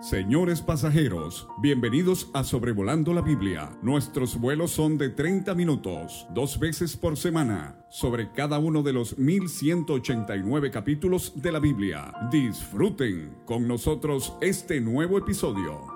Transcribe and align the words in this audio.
Señores 0.00 0.60
pasajeros, 0.60 1.48
bienvenidos 1.62 2.28
a 2.34 2.44
Sobrevolando 2.44 3.14
la 3.14 3.22
Biblia. 3.22 3.70
Nuestros 3.80 4.38
vuelos 4.38 4.70
son 4.70 4.98
de 4.98 5.08
30 5.08 5.54
minutos, 5.54 6.26
dos 6.34 6.58
veces 6.58 6.98
por 6.98 7.16
semana, 7.16 7.86
sobre 7.88 8.30
cada 8.30 8.58
uno 8.58 8.82
de 8.82 8.92
los 8.92 9.16
1189 9.16 10.70
capítulos 10.70 11.32
de 11.40 11.50
la 11.50 11.60
Biblia. 11.60 12.12
Disfruten 12.30 13.38
con 13.46 13.66
nosotros 13.66 14.34
este 14.42 14.82
nuevo 14.82 15.16
episodio. 15.16 15.86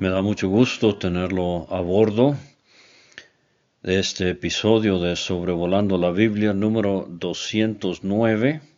Me 0.00 0.08
da 0.08 0.20
mucho 0.20 0.48
gusto 0.48 0.96
tenerlo 0.96 1.72
a 1.72 1.80
bordo 1.80 2.36
de 3.84 4.00
este 4.00 4.30
episodio 4.30 4.98
de 4.98 5.14
Sobrevolando 5.14 5.96
la 5.96 6.10
Biblia 6.10 6.52
número 6.52 7.06
209 7.08 8.71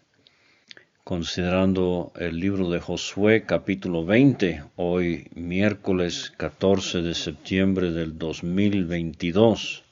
considerando 1.04 2.14
el 2.16 2.40
libro 2.40 2.70
de 2.70 2.80
Josué 2.80 3.44
capítulo 3.44 4.06
20, 4.06 4.64
hoy 4.76 5.28
miércoles 5.34 6.32
14 6.38 7.02
de 7.02 7.14
septiembre 7.14 7.90
del 7.92 8.16
2022, 8.16 9.84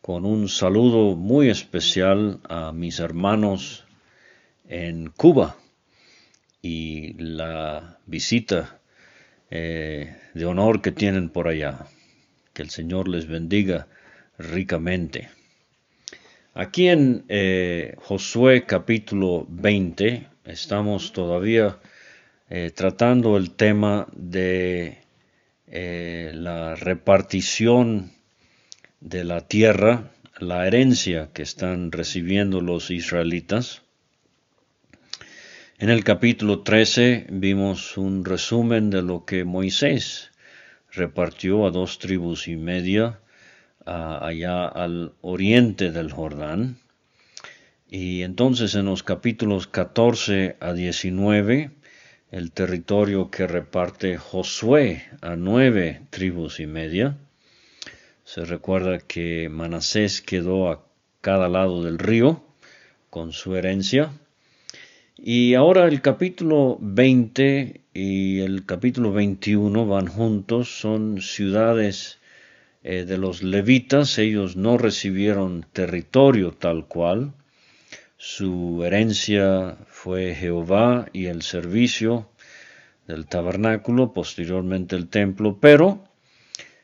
con 0.00 0.24
un 0.24 0.48
saludo 0.48 1.14
muy 1.14 1.50
especial 1.50 2.40
a 2.48 2.72
mis 2.72 3.00
hermanos 3.00 3.84
en 4.66 5.10
Cuba 5.10 5.56
y 6.62 7.12
la 7.22 7.98
visita 8.06 8.80
eh, 9.50 10.16
de 10.32 10.46
honor 10.46 10.80
que 10.80 10.90
tienen 10.90 11.28
por 11.28 11.48
allá. 11.48 11.84
Que 12.54 12.62
el 12.62 12.70
Señor 12.70 13.08
les 13.08 13.26
bendiga 13.26 13.88
ricamente. 14.38 15.35
Aquí 16.58 16.88
en 16.88 17.26
eh, 17.28 17.96
Josué 17.98 18.64
capítulo 18.64 19.46
20 19.50 20.26
estamos 20.46 21.12
todavía 21.12 21.78
eh, 22.48 22.72
tratando 22.74 23.36
el 23.36 23.50
tema 23.50 24.06
de 24.14 24.96
eh, 25.66 26.30
la 26.32 26.74
repartición 26.74 28.10
de 29.00 29.24
la 29.24 29.42
tierra, 29.42 30.12
la 30.38 30.66
herencia 30.66 31.28
que 31.34 31.42
están 31.42 31.92
recibiendo 31.92 32.62
los 32.62 32.90
israelitas. 32.90 33.82
En 35.76 35.90
el 35.90 36.04
capítulo 36.04 36.62
13 36.62 37.26
vimos 37.28 37.98
un 37.98 38.24
resumen 38.24 38.88
de 38.88 39.02
lo 39.02 39.26
que 39.26 39.44
Moisés 39.44 40.30
repartió 40.90 41.66
a 41.66 41.70
dos 41.70 41.98
tribus 41.98 42.48
y 42.48 42.56
media 42.56 43.20
allá 43.86 44.66
al 44.66 45.12
oriente 45.22 45.92
del 45.92 46.12
Jordán. 46.12 46.78
Y 47.88 48.22
entonces 48.22 48.74
en 48.74 48.86
los 48.86 49.02
capítulos 49.02 49.68
14 49.68 50.56
a 50.60 50.72
19, 50.72 51.70
el 52.32 52.50
territorio 52.52 53.30
que 53.30 53.46
reparte 53.46 54.18
Josué 54.18 55.04
a 55.22 55.36
nueve 55.36 56.02
tribus 56.10 56.58
y 56.60 56.66
media. 56.66 57.16
Se 58.24 58.44
recuerda 58.44 58.98
que 58.98 59.48
Manasés 59.48 60.20
quedó 60.20 60.70
a 60.70 60.84
cada 61.20 61.48
lado 61.48 61.84
del 61.84 61.98
río 61.98 62.42
con 63.10 63.32
su 63.32 63.54
herencia. 63.54 64.10
Y 65.16 65.54
ahora 65.54 65.86
el 65.86 66.02
capítulo 66.02 66.76
20 66.80 67.80
y 67.94 68.40
el 68.40 68.66
capítulo 68.66 69.12
21 69.12 69.86
van 69.86 70.08
juntos, 70.08 70.80
son 70.80 71.22
ciudades 71.22 72.18
eh, 72.88 73.04
de 73.04 73.18
los 73.18 73.42
levitas, 73.42 74.16
ellos 74.16 74.54
no 74.54 74.78
recibieron 74.78 75.66
territorio 75.72 76.52
tal 76.52 76.86
cual, 76.86 77.32
su 78.16 78.84
herencia 78.84 79.76
fue 79.88 80.36
Jehová 80.36 81.08
y 81.12 81.26
el 81.26 81.42
servicio 81.42 82.30
del 83.08 83.26
tabernáculo, 83.26 84.12
posteriormente 84.12 84.94
el 84.94 85.08
templo, 85.08 85.58
pero 85.60 86.04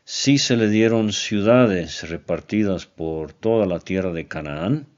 sí 0.03 0.39
se 0.39 0.57
le 0.57 0.69
dieron 0.69 1.13
ciudades 1.13 2.09
repartidas 2.11 2.87
por 2.87 3.33
toda 3.33 3.65
la 3.65 3.79
tierra 3.79 4.13
de 4.13 4.27
Canaán, 4.27 4.89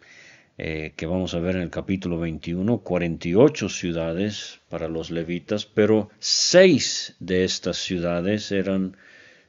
eh, 0.57 0.95
que 0.97 1.05
vamos 1.05 1.35
a 1.35 1.39
ver 1.39 1.57
en 1.57 1.63
el 1.63 1.71
capítulo 1.71 2.19
21, 2.19 2.79
48 2.79 3.69
ciudades 3.69 4.61
para 4.71 4.89
los 4.89 5.11
levitas, 5.11 5.67
pero 5.67 6.09
seis 6.19 7.15
de 7.21 7.45
estas 7.45 7.77
ciudades 7.77 8.51
eran 8.53 8.97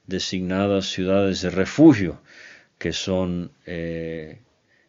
designadas 0.08 0.88
ciudades 0.88 1.42
de 1.42 1.50
refugio, 1.50 2.22
que 2.78 2.94
son 2.94 3.52
eh, 3.66 4.40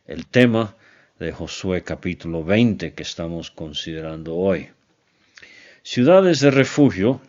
el 0.06 0.26
tema 0.26 0.74
de 1.18 1.32
Josué 1.32 1.82
capítulo 1.82 2.44
20 2.44 2.92
que 2.92 3.02
estamos 3.02 3.50
considerando 3.50 4.36
hoy. 4.36 4.68
Ciudades 5.82 6.40
de 6.40 6.50
refugio 6.50 7.20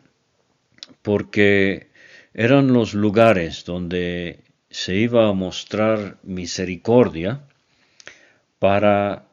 porque 1.02 1.88
eran 2.34 2.74
los 2.74 2.94
lugares 2.94 3.64
donde 3.66 4.42
se 4.70 4.96
iba 4.96 5.30
a 5.30 5.34
mostrar 5.34 6.18
misericordia 6.24 7.42
para 8.60 9.26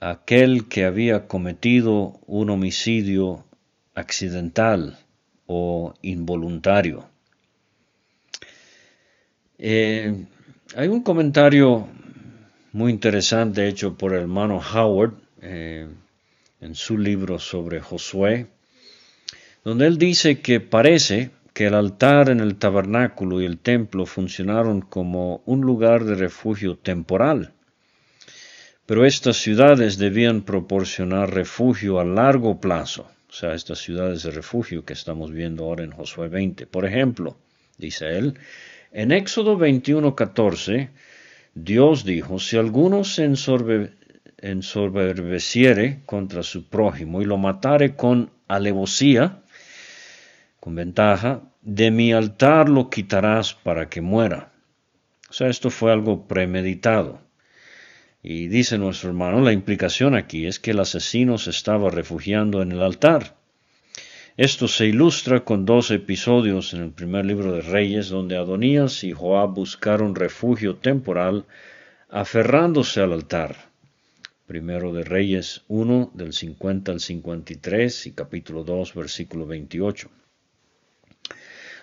aquel 0.00 0.68
que 0.68 0.84
había 0.84 1.26
cometido 1.26 2.20
un 2.26 2.50
homicidio 2.50 3.44
accidental 3.94 4.98
o 5.46 5.94
involuntario. 6.02 7.08
Eh, 9.58 10.26
hay 10.76 10.88
un 10.88 11.02
comentario 11.02 11.86
muy 12.72 12.90
interesante 12.90 13.68
hecho 13.68 13.96
por 13.96 14.12
el 14.12 14.22
hermano 14.22 14.58
Howard 14.58 15.14
eh, 15.42 15.86
en 16.60 16.74
su 16.74 16.98
libro 16.98 17.38
sobre 17.38 17.80
Josué, 17.80 18.48
donde 19.62 19.86
él 19.86 19.96
dice 19.96 20.40
que 20.40 20.58
parece 20.58 21.30
que 21.52 21.66
el 21.66 21.74
altar 21.74 22.30
en 22.30 22.40
el 22.40 22.56
tabernáculo 22.56 23.40
y 23.40 23.44
el 23.44 23.58
templo 23.58 24.06
funcionaron 24.06 24.80
como 24.80 25.42
un 25.46 25.60
lugar 25.60 26.04
de 26.04 26.16
refugio 26.16 26.76
temporal, 26.76 27.52
pero 28.86 29.06
estas 29.06 29.36
ciudades 29.36 29.98
debían 29.98 30.42
proporcionar 30.42 31.32
refugio 31.32 32.00
a 32.00 32.04
largo 32.04 32.60
plazo, 32.60 33.06
o 33.30 33.32
sea, 33.32 33.54
estas 33.54 33.78
ciudades 33.78 34.24
de 34.24 34.32
refugio 34.32 34.84
que 34.84 34.94
estamos 34.94 35.30
viendo 35.30 35.64
ahora 35.64 35.84
en 35.84 35.92
Josué 35.92 36.28
20. 36.28 36.66
Por 36.66 36.84
ejemplo, 36.84 37.36
dice 37.78 38.18
él, 38.18 38.34
en 38.94 39.10
Éxodo 39.10 39.58
21:14, 39.58 40.88
Dios 41.54 42.04
dijo, 42.04 42.38
si 42.38 42.56
alguno 42.56 43.04
se 43.04 43.24
ensoberbeciere 44.38 46.02
contra 46.06 46.42
su 46.42 46.68
prójimo 46.68 47.20
y 47.20 47.24
lo 47.24 47.36
matare 47.36 47.96
con 47.96 48.30
alevosía, 48.48 49.42
con 50.60 50.76
ventaja, 50.76 51.42
de 51.60 51.90
mi 51.90 52.12
altar 52.12 52.68
lo 52.68 52.88
quitarás 52.88 53.54
para 53.54 53.90
que 53.90 54.00
muera. 54.00 54.52
O 55.28 55.32
sea, 55.32 55.48
esto 55.48 55.70
fue 55.70 55.92
algo 55.92 56.28
premeditado. 56.28 57.20
Y 58.22 58.46
dice 58.46 58.78
nuestro 58.78 59.08
hermano, 59.10 59.40
la 59.40 59.52
implicación 59.52 60.14
aquí 60.14 60.46
es 60.46 60.60
que 60.60 60.70
el 60.70 60.78
asesino 60.80 61.36
se 61.36 61.50
estaba 61.50 61.90
refugiando 61.90 62.62
en 62.62 62.70
el 62.72 62.82
altar. 62.82 63.36
Esto 64.36 64.66
se 64.66 64.86
ilustra 64.86 65.44
con 65.44 65.64
dos 65.64 65.92
episodios 65.92 66.74
en 66.74 66.82
el 66.82 66.90
primer 66.90 67.24
libro 67.24 67.52
de 67.52 67.60
Reyes, 67.60 68.08
donde 68.08 68.36
Adonías 68.36 69.04
y 69.04 69.12
Joab 69.12 69.54
buscaron 69.54 70.16
refugio 70.16 70.74
temporal 70.74 71.44
aferrándose 72.08 73.00
al 73.00 73.12
altar. 73.12 73.54
Primero 74.48 74.92
de 74.92 75.04
Reyes 75.04 75.62
1, 75.68 76.10
del 76.14 76.32
50 76.32 76.90
al 76.90 76.98
53 76.98 78.06
y 78.08 78.12
capítulo 78.12 78.64
2, 78.64 78.94
versículo 78.94 79.46
28. 79.46 80.10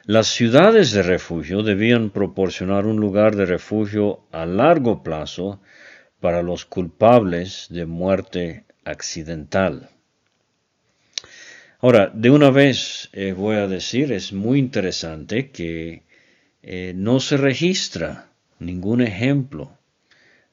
Las 0.04 0.28
ciudades 0.28 0.92
de 0.92 1.04
refugio 1.04 1.64
debían 1.64 2.10
proporcionar 2.10 2.86
un 2.86 3.00
lugar 3.00 3.38
de 3.38 3.46
refugio 3.46 4.26
a 4.34 4.46
largo 4.46 5.04
plazo 5.04 5.62
para 6.20 6.42
los 6.44 6.66
culpables 6.66 7.68
de 7.70 7.86
muerte 7.86 8.66
accidental. 8.84 9.90
Ahora, 11.84 12.12
de 12.14 12.30
una 12.30 12.52
vez 12.52 13.10
eh, 13.12 13.34
voy 13.34 13.56
a 13.56 13.68
decir, 13.68 14.12
es 14.12 14.34
muy 14.34 14.60
interesante 14.60 15.50
que 15.50 16.04
eh, 16.62 16.94
no 16.96 17.20
se 17.20 17.38
registra 17.38 18.30
ningún 18.60 19.02
ejemplo 19.02 19.76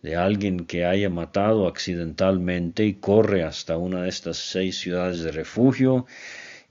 de 0.00 0.16
alguien 0.16 0.64
que 0.64 0.86
haya 0.86 1.10
matado 1.10 1.68
accidentalmente 1.68 2.86
y 2.86 2.94
corre 2.94 3.42
hasta 3.42 3.76
una 3.76 4.04
de 4.04 4.08
estas 4.08 4.38
seis 4.38 4.78
ciudades 4.78 5.20
de 5.20 5.32
refugio 5.32 6.06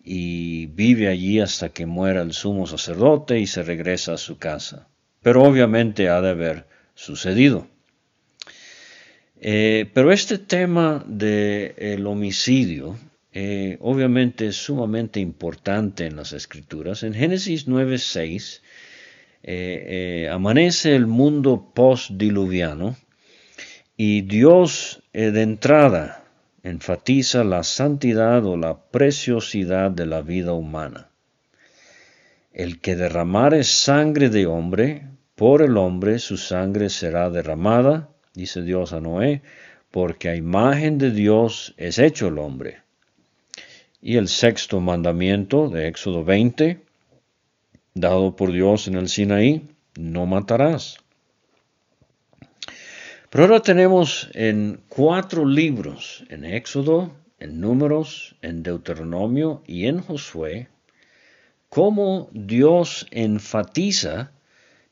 y 0.04 0.66
vive 0.66 1.08
allí 1.08 1.40
hasta 1.40 1.70
que 1.70 1.86
muera 1.86 2.24
el 2.24 2.34
sumo 2.34 2.66
sacerdote 2.66 3.40
y 3.40 3.46
se 3.46 3.62
regresa 3.62 4.14
a 4.14 4.18
su 4.18 4.40
casa. 4.40 4.88
Pero 5.22 5.44
obviamente 5.44 6.10
ha 6.10 6.20
de 6.20 6.30
haber 6.32 6.66
sucedido. 6.96 7.68
Eh, 9.40 9.88
pero 9.94 10.12
este 10.12 10.40
tema 10.40 11.04
del 11.06 12.08
homicidio 12.08 12.98
eh, 13.40 13.78
obviamente 13.82 14.48
es 14.48 14.56
sumamente 14.56 15.20
importante 15.20 16.08
en 16.08 16.16
las 16.16 16.34
escrituras. 16.34 17.04
En 17.04 17.14
Génesis 17.14 17.68
9.6 17.68 18.62
eh, 19.44 20.24
eh, 20.24 20.30
amanece 20.30 20.96
el 20.96 21.06
mundo 21.06 21.72
postdiluviano 21.76 22.96
y 23.96 24.22
Dios 24.22 25.04
de 25.14 25.40
entrada 25.40 26.24
enfatiza 26.64 27.44
la 27.44 27.62
santidad 27.62 28.44
o 28.44 28.58
la 28.58 28.82
preciosidad 28.90 29.92
de 29.92 30.08
la 30.08 30.24
vida 30.24 30.54
humana. 30.54 31.12
El 32.54 32.82
que 32.82 32.96
derramare 32.96 33.64
sangre 33.66 34.30
de 34.30 34.48
hombre, 34.48 35.10
por 35.36 35.62
el 35.62 35.78
hombre 35.78 36.18
su 36.18 36.38
sangre 36.38 36.90
será 36.90 37.30
derramada, 37.30 38.10
dice 38.34 38.64
Dios 38.64 38.94
a 38.94 39.00
Noé, 39.00 39.44
porque 39.92 40.30
a 40.30 40.36
imagen 40.36 40.98
de 40.98 41.12
Dios 41.12 41.76
es 41.78 42.00
hecho 42.00 42.30
el 42.30 42.40
hombre. 42.40 42.87
Y 44.08 44.16
el 44.16 44.30
sexto 44.30 44.80
mandamiento 44.80 45.68
de 45.68 45.90
Éxodo 45.90 46.24
20, 46.24 46.82
dado 47.94 48.38
por 48.38 48.54
Dios 48.54 48.88
en 48.88 48.96
el 48.96 49.10
Sinaí, 49.10 49.68
no 50.00 50.26
matarás. 50.26 51.00
Pero 53.30 53.44
ahora 53.44 53.60
tenemos 53.60 54.30
en 54.34 54.80
cuatro 54.88 55.46
libros, 55.46 56.24
en 56.30 56.46
Éxodo, 56.46 57.12
en 57.38 57.60
Números, 57.60 58.38
en 58.42 58.64
Deuteronomio 58.64 59.62
y 59.68 59.88
en 59.88 60.00
Josué, 60.00 60.70
cómo 61.68 62.30
Dios 62.32 63.08
enfatiza 63.12 64.32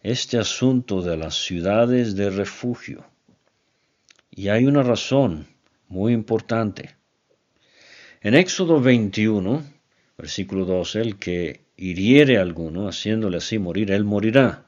este 0.04 0.40
asunto 0.40 1.02
de 1.02 1.16
las 1.16 1.36
ciudades 1.36 2.18
de 2.18 2.32
refugio. 2.32 3.06
Y 4.30 4.50
hay 4.50 4.66
una 4.66 4.84
razón 4.84 5.48
muy 5.88 6.12
importante. 6.12 6.98
En 8.25 8.33
Éxodo 8.33 8.81
21, 8.81 9.63
versículo 10.18 10.66
12, 10.66 11.00
el 11.00 11.18
que 11.18 11.62
hiriere 11.77 12.39
a 12.39 12.42
alguno, 12.42 12.88
haciéndole 12.88 13.38
así 13.38 13.60
morir, 13.60 13.92
él 13.92 14.04
morirá. 14.04 14.66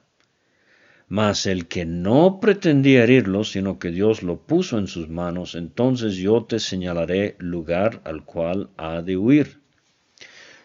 Mas 1.08 1.48
el 1.48 1.68
que 1.68 1.84
no 1.84 2.40
pretendía 2.40 3.04
herirlo, 3.04 3.44
sino 3.44 3.80
que 3.80 3.90
Dios 3.90 4.22
lo 4.22 4.38
puso 4.38 4.78
en 4.78 4.86
sus 4.86 5.10
manos, 5.10 5.56
entonces 5.56 6.18
yo 6.18 6.44
te 6.44 6.60
señalaré 6.60 7.36
lugar 7.40 8.00
al 8.04 8.26
cual 8.26 8.70
ha 8.78 9.02
de 9.02 9.18
huir. 9.18 9.60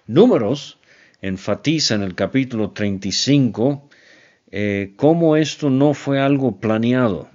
Números 0.07 0.79
enfatiza 1.23 1.95
en 1.95 2.03
el 2.03 2.15
capítulo 2.15 2.73
35 2.73 3.89
eh, 4.51 4.93
cómo 4.97 5.37
esto 5.39 5.71
no 5.71 5.95
fue 5.95 6.21
algo 6.21 6.61
planeado. 6.61 7.31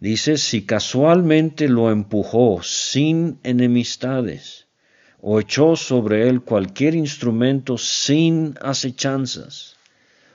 Dice, 0.00 0.36
si 0.38 0.64
casualmente 0.64 1.68
lo 1.68 1.90
empujó 1.90 2.62
sin 2.62 3.40
enemistades, 3.42 4.68
o 5.20 5.40
echó 5.40 5.74
sobre 5.74 6.28
él 6.28 6.42
cualquier 6.42 6.94
instrumento 6.94 7.78
sin 7.78 8.54
acechanzas, 8.60 9.76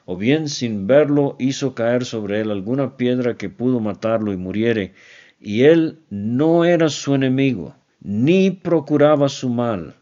o 0.06 0.18
bien 0.18 0.50
sin 0.50 0.86
verlo 0.86 1.38
hizo 1.40 1.74
caer 1.74 2.04
sobre 2.04 2.42
él 2.42 2.52
alguna 2.52 2.98
piedra 2.98 3.38
que 3.38 3.50
pudo 3.50 3.80
matarlo 3.80 4.34
y 4.34 4.38
muriere, 4.38 4.94
y 5.40 5.64
él 5.64 6.00
no 6.10 6.66
era 6.66 6.90
su 6.90 7.16
enemigo, 7.16 7.76
ni 8.02 8.52
procuraba 8.52 9.30
su 9.30 9.48
mal. 9.48 9.96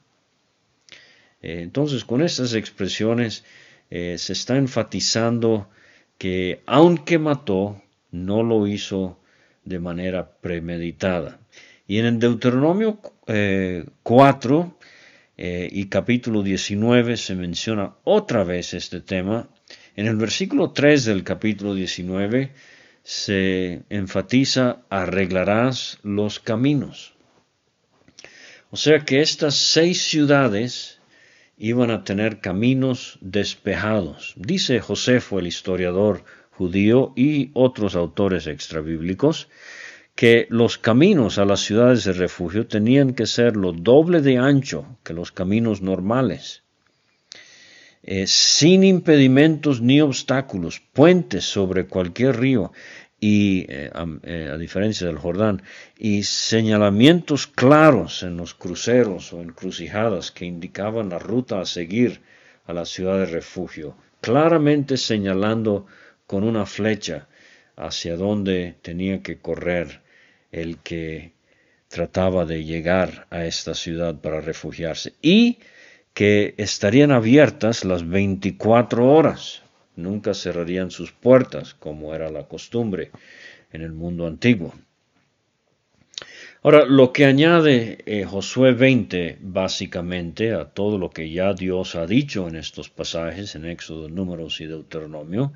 Eh, 1.44 1.62
entonces, 1.62 2.04
con 2.04 2.24
estas 2.24 2.56
expresiones 2.56 3.44
eh, 3.92 4.16
se 4.18 4.34
está 4.34 4.58
enfatizando 4.58 5.70
que 6.18 6.64
aunque 6.66 7.20
mató, 7.20 7.82
no 8.12 8.42
lo 8.42 8.66
hizo 8.66 9.20
de 9.64 9.80
manera 9.80 10.32
premeditada. 10.42 11.40
Y 11.88 12.00
en 12.00 12.06
el 12.06 12.20
Deuteronomio 12.20 13.00
4 14.04 14.78
eh, 15.38 15.70
y 15.72 15.86
capítulo 15.86 16.44
19 16.44 17.18
se 17.18 17.36
menciona 17.36 17.96
otra 18.04 18.44
vez 18.44 18.74
este 18.74 19.02
tema 19.02 19.50
en 19.96 20.08
el 20.08 20.16
versículo 20.16 20.72
3 20.72 21.06
del 21.06 21.24
capítulo 21.24 21.76
19 21.76 22.54
se 23.04 23.84
enfatiza 23.90 24.84
arreglarás 24.90 26.00
los 26.02 26.40
caminos. 26.40 27.14
O 28.70 28.78
sea 28.78 29.00
que 29.00 29.22
estas 29.22 29.56
seis 29.56 30.02
ciudades 30.04 31.00
iban 31.58 31.92
a 31.92 32.06
tener 32.06 32.40
caminos 32.40 33.18
despejados. 33.20 34.34
Dice 34.38 34.80
Josefo, 34.80 35.40
el 35.40 35.48
historiador 35.48 36.24
judío, 36.52 37.14
y 37.16 37.52
otros 37.54 37.96
autores 37.96 38.48
extrabíblicos, 38.48 39.48
que 40.16 40.48
los 40.50 40.78
caminos 40.78 41.38
a 41.38 41.46
las 41.46 41.62
ciudades 41.62 42.04
de 42.04 42.14
refugio 42.14 42.68
tenían 42.68 43.14
que 43.14 43.26
ser 43.26 43.56
lo 43.56 43.72
doble 43.72 44.22
de 44.22 44.38
ancho 44.38 44.98
que 45.04 45.14
los 45.14 45.32
caminos 45.32 45.82
normales. 45.82 46.64
Eh, 48.04 48.26
sin 48.28 48.84
impedimentos 48.84 49.82
ni 49.82 50.02
obstáculos, 50.02 50.82
puentes 50.94 51.46
sobre 51.46 51.86
cualquier 51.86 52.40
río, 52.40 52.72
y 53.20 53.68
eh, 53.70 53.92
eh, 54.24 54.50
a, 54.52 54.58
diferencia 54.58 55.06
del 55.06 55.20
Jordán, 55.20 55.62
y 55.98 56.24
señalamientos 56.24 57.46
claros 57.46 58.24
en 58.24 58.38
los 58.38 58.56
cruceros 58.56 59.32
o 59.34 59.42
encrucijadas 59.42 60.32
que 60.32 60.46
indicaban 60.46 61.10
la 61.10 61.20
ruta 61.20 61.62
a 61.62 61.66
seguir 61.66 62.22
a 62.66 62.74
la 62.74 62.86
ciudad 62.86 63.20
de 63.20 63.28
refugio, 63.28 63.96
claramente 64.22 64.98
señalando 64.98 65.86
con 66.32 66.46
una 66.46 66.66
flecha 66.66 67.28
hacia 67.76 68.16
dónde 68.16 68.76
tenía 68.82 69.22
que 69.22 69.40
correr 69.40 70.00
el 70.54 70.78
que 70.78 71.34
trataba 71.90 72.46
de 72.46 72.64
llegar 72.64 73.28
a 73.32 73.44
esta 73.46 73.74
ciudad 73.74 74.16
para 74.16 74.40
refugiarse. 74.40 75.12
Y 75.22 75.58
que 76.14 76.54
estarían 76.56 77.12
abiertas 77.12 77.84
las 77.84 78.08
24 78.08 79.14
horas, 79.14 79.62
nunca 79.98 80.34
cerrarían 80.34 80.90
sus 80.90 81.12
puertas, 81.12 81.74
como 81.74 82.16
era 82.16 82.30
la 82.30 82.48
costumbre 82.48 83.12
en 83.74 83.82
el 83.82 83.92
mundo 83.92 84.26
antiguo. 84.26 84.74
Ahora, 86.64 86.86
lo 86.86 87.12
que 87.12 87.26
añade 87.26 87.98
eh, 88.06 88.24
Josué 88.24 88.72
20 88.72 89.40
básicamente 89.42 90.54
a 90.54 90.64
todo 90.64 90.98
lo 90.98 91.10
que 91.10 91.30
ya 91.30 91.54
Dios 91.54 91.96
ha 91.96 92.06
dicho 92.06 92.48
en 92.48 92.56
estos 92.56 92.90
pasajes, 92.90 93.56
en 93.56 93.66
Éxodo, 93.66 94.08
Números 94.08 94.62
y 94.62 94.68
Deuteronomio, 94.68 95.52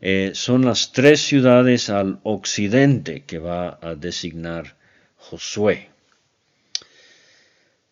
eh, 0.00 0.32
son 0.34 0.64
las 0.64 0.92
tres 0.92 1.20
ciudades 1.20 1.90
al 1.90 2.20
occidente 2.22 3.24
que 3.24 3.38
va 3.38 3.78
a 3.80 3.94
designar 3.94 4.76
Josué. 5.16 5.90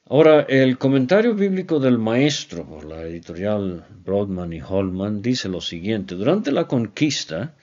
Ahora, 0.06 0.42
el 0.48 0.76
comentario 0.76 1.34
bíblico 1.34 1.80
del 1.80 1.98
maestro 1.98 2.66
por 2.66 2.84
la 2.84 3.02
editorial 3.02 3.86
Broadman 4.04 4.52
y 4.52 4.60
Holman 4.60 5.22
dice 5.22 5.48
lo 5.48 5.62
siguiente. 5.62 6.14
Durante 6.14 6.52
la 6.52 6.68
conquista, 6.68 7.54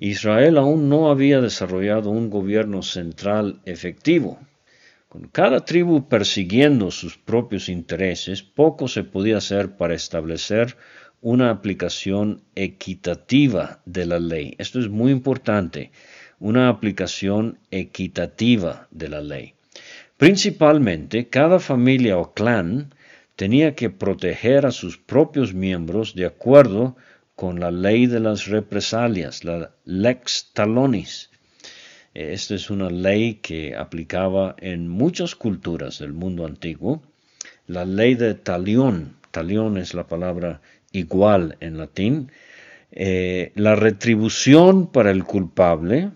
Israel 0.00 0.58
aún 0.58 0.88
no 0.88 1.08
había 1.08 1.40
desarrollado 1.40 2.10
un 2.10 2.30
gobierno 2.30 2.82
central 2.82 3.60
efectivo. 3.64 4.40
Con 5.08 5.28
cada 5.28 5.64
tribu 5.64 6.08
persiguiendo 6.08 6.90
sus 6.90 7.16
propios 7.16 7.68
intereses, 7.68 8.42
poco 8.42 8.88
se 8.88 9.04
podía 9.04 9.36
hacer 9.36 9.76
para 9.76 9.94
establecer 9.94 10.76
una 11.24 11.48
aplicación 11.48 12.42
equitativa 12.54 13.80
de 13.86 14.04
la 14.04 14.20
ley. 14.20 14.56
Esto 14.58 14.78
es 14.78 14.90
muy 14.90 15.10
importante, 15.10 15.90
una 16.38 16.68
aplicación 16.68 17.58
equitativa 17.70 18.88
de 18.90 19.08
la 19.08 19.22
ley. 19.22 19.54
Principalmente, 20.18 21.28
cada 21.28 21.60
familia 21.60 22.18
o 22.18 22.34
clan 22.34 22.94
tenía 23.36 23.74
que 23.74 23.88
proteger 23.88 24.66
a 24.66 24.70
sus 24.70 24.98
propios 24.98 25.54
miembros 25.54 26.14
de 26.14 26.26
acuerdo 26.26 26.94
con 27.34 27.58
la 27.58 27.70
ley 27.70 28.06
de 28.06 28.20
las 28.20 28.46
represalias, 28.46 29.44
la 29.44 29.70
lex 29.86 30.50
talonis. 30.52 31.30
Esta 32.12 32.54
es 32.54 32.68
una 32.68 32.90
ley 32.90 33.36
que 33.36 33.74
aplicaba 33.74 34.56
en 34.58 34.88
muchas 34.88 35.34
culturas 35.34 36.00
del 36.00 36.12
mundo 36.12 36.44
antiguo. 36.44 37.02
La 37.66 37.86
ley 37.86 38.14
de 38.14 38.34
talión, 38.34 39.16
talión 39.30 39.78
es 39.78 39.94
la 39.94 40.06
palabra 40.06 40.60
igual 40.94 41.56
en 41.60 41.76
latín, 41.76 42.30
eh, 42.90 43.52
la 43.56 43.74
retribución 43.74 44.90
para 44.90 45.10
el 45.10 45.24
culpable 45.24 46.12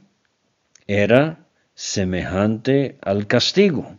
era 0.87 1.47
semejante 1.75 2.97
al 3.03 3.27
castigo. 3.27 3.99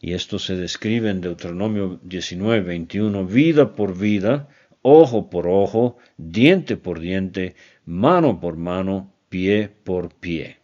Y 0.00 0.12
esto 0.12 0.38
se 0.38 0.54
describe 0.54 1.10
en 1.10 1.20
Deuteronomio 1.20 1.98
19, 2.02 2.60
21, 2.60 3.26
vida 3.26 3.74
por 3.74 3.98
vida, 3.98 4.48
ojo 4.82 5.28
por 5.28 5.48
ojo, 5.48 5.96
diente 6.16 6.76
por 6.76 7.00
diente, 7.00 7.56
mano 7.84 8.38
por 8.38 8.56
mano, 8.56 9.12
pie 9.28 9.68
por 9.84 10.14
pie. 10.14 10.58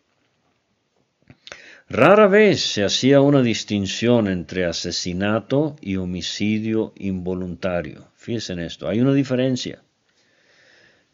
Rara 1.89 2.29
vez 2.29 2.61
se 2.61 2.85
hacía 2.85 3.21
una 3.21 3.43
distinción 3.43 4.29
entre 4.29 4.65
asesinato 4.65 5.77
y 5.81 5.97
homicidio 5.97 6.93
involuntario. 6.97 8.09
Fíjense 8.25 8.55
en 8.55 8.61
esto, 8.61 8.89
hay 8.89 9.01
una 9.01 9.13
diferencia. 9.13 9.83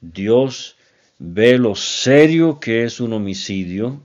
Dios 0.01 0.77
ve 1.19 1.59
lo 1.59 1.75
serio 1.75 2.61
que 2.61 2.85
es 2.85 3.01
un 3.01 3.13
homicidio 3.13 4.01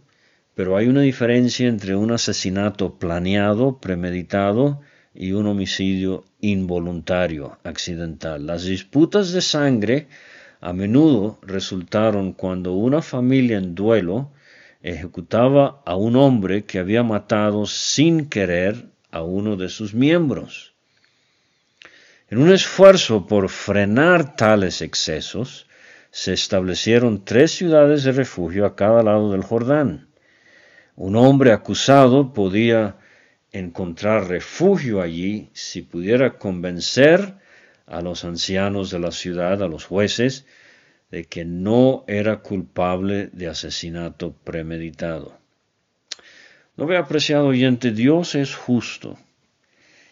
pero 0.56 0.78
hay 0.78 0.88
una 0.88 1.02
diferencia 1.02 1.68
entre 1.68 1.98
un 1.98 2.12
asesinato 2.12 2.98
planeado, 2.98 3.78
premeditado, 3.80 4.80
y 5.14 5.32
un 5.32 5.48
homicidio 5.48 6.26
involuntario, 6.42 7.58
accidental. 7.64 8.46
Las 8.46 8.64
disputas 8.64 9.32
de 9.32 9.42
sangre 9.42 10.08
a 10.60 10.74
menudo 10.74 11.40
resultaron 11.42 12.34
cuando 12.34 12.74
una 12.74 13.02
familia 13.02 13.58
en 13.58 13.76
duelo 13.76 14.32
ejecutaba 14.82 15.82
a 15.86 15.96
un 15.96 16.18
hombre 16.18 16.66
que 16.66 16.80
había 16.80 17.02
matado 17.04 17.66
sin 17.66 18.28
querer 18.28 18.90
a 19.10 19.24
uno 19.24 19.56
de 19.56 19.70
sus 19.70 19.94
miembros. 19.94 20.75
En 22.28 22.40
un 22.40 22.52
esfuerzo 22.52 23.28
por 23.28 23.50
frenar 23.50 24.36
tales 24.36 24.82
excesos, 24.82 25.68
se 26.10 26.34
establecieron 26.34 27.24
tres 27.24 27.52
ciudades 27.52 28.04
de 28.04 28.14
refugio 28.14 28.66
a 28.66 28.76
cada 28.76 29.04
lado 29.04 29.32
del 29.32 29.44
Jordán. 29.44 30.08
Un 30.96 31.16
hombre 31.18 31.52
acusado 31.52 32.34
podía 32.34 32.96
encontrar 33.52 34.28
refugio 34.28 35.02
allí 35.02 35.50
si 35.54 35.84
pudiera 35.84 36.40
convencer 36.40 37.36
a 37.86 38.02
los 38.02 38.26
ancianos 38.26 38.90
de 38.90 39.00
la 39.00 39.12
ciudad, 39.12 39.62
a 39.62 39.68
los 39.68 39.86
jueces, 39.86 40.48
de 41.12 41.26
que 41.26 41.46
no 41.46 42.06
era 42.08 42.38
culpable 42.38 43.28
de 43.34 43.48
asesinato 43.48 44.34
premeditado. 44.34 45.38
No 46.76 46.88
ve 46.88 46.98
apreciado 46.98 47.48
oyente, 47.48 47.92
Dios 47.92 48.34
es 48.34 48.56
justo, 48.56 49.18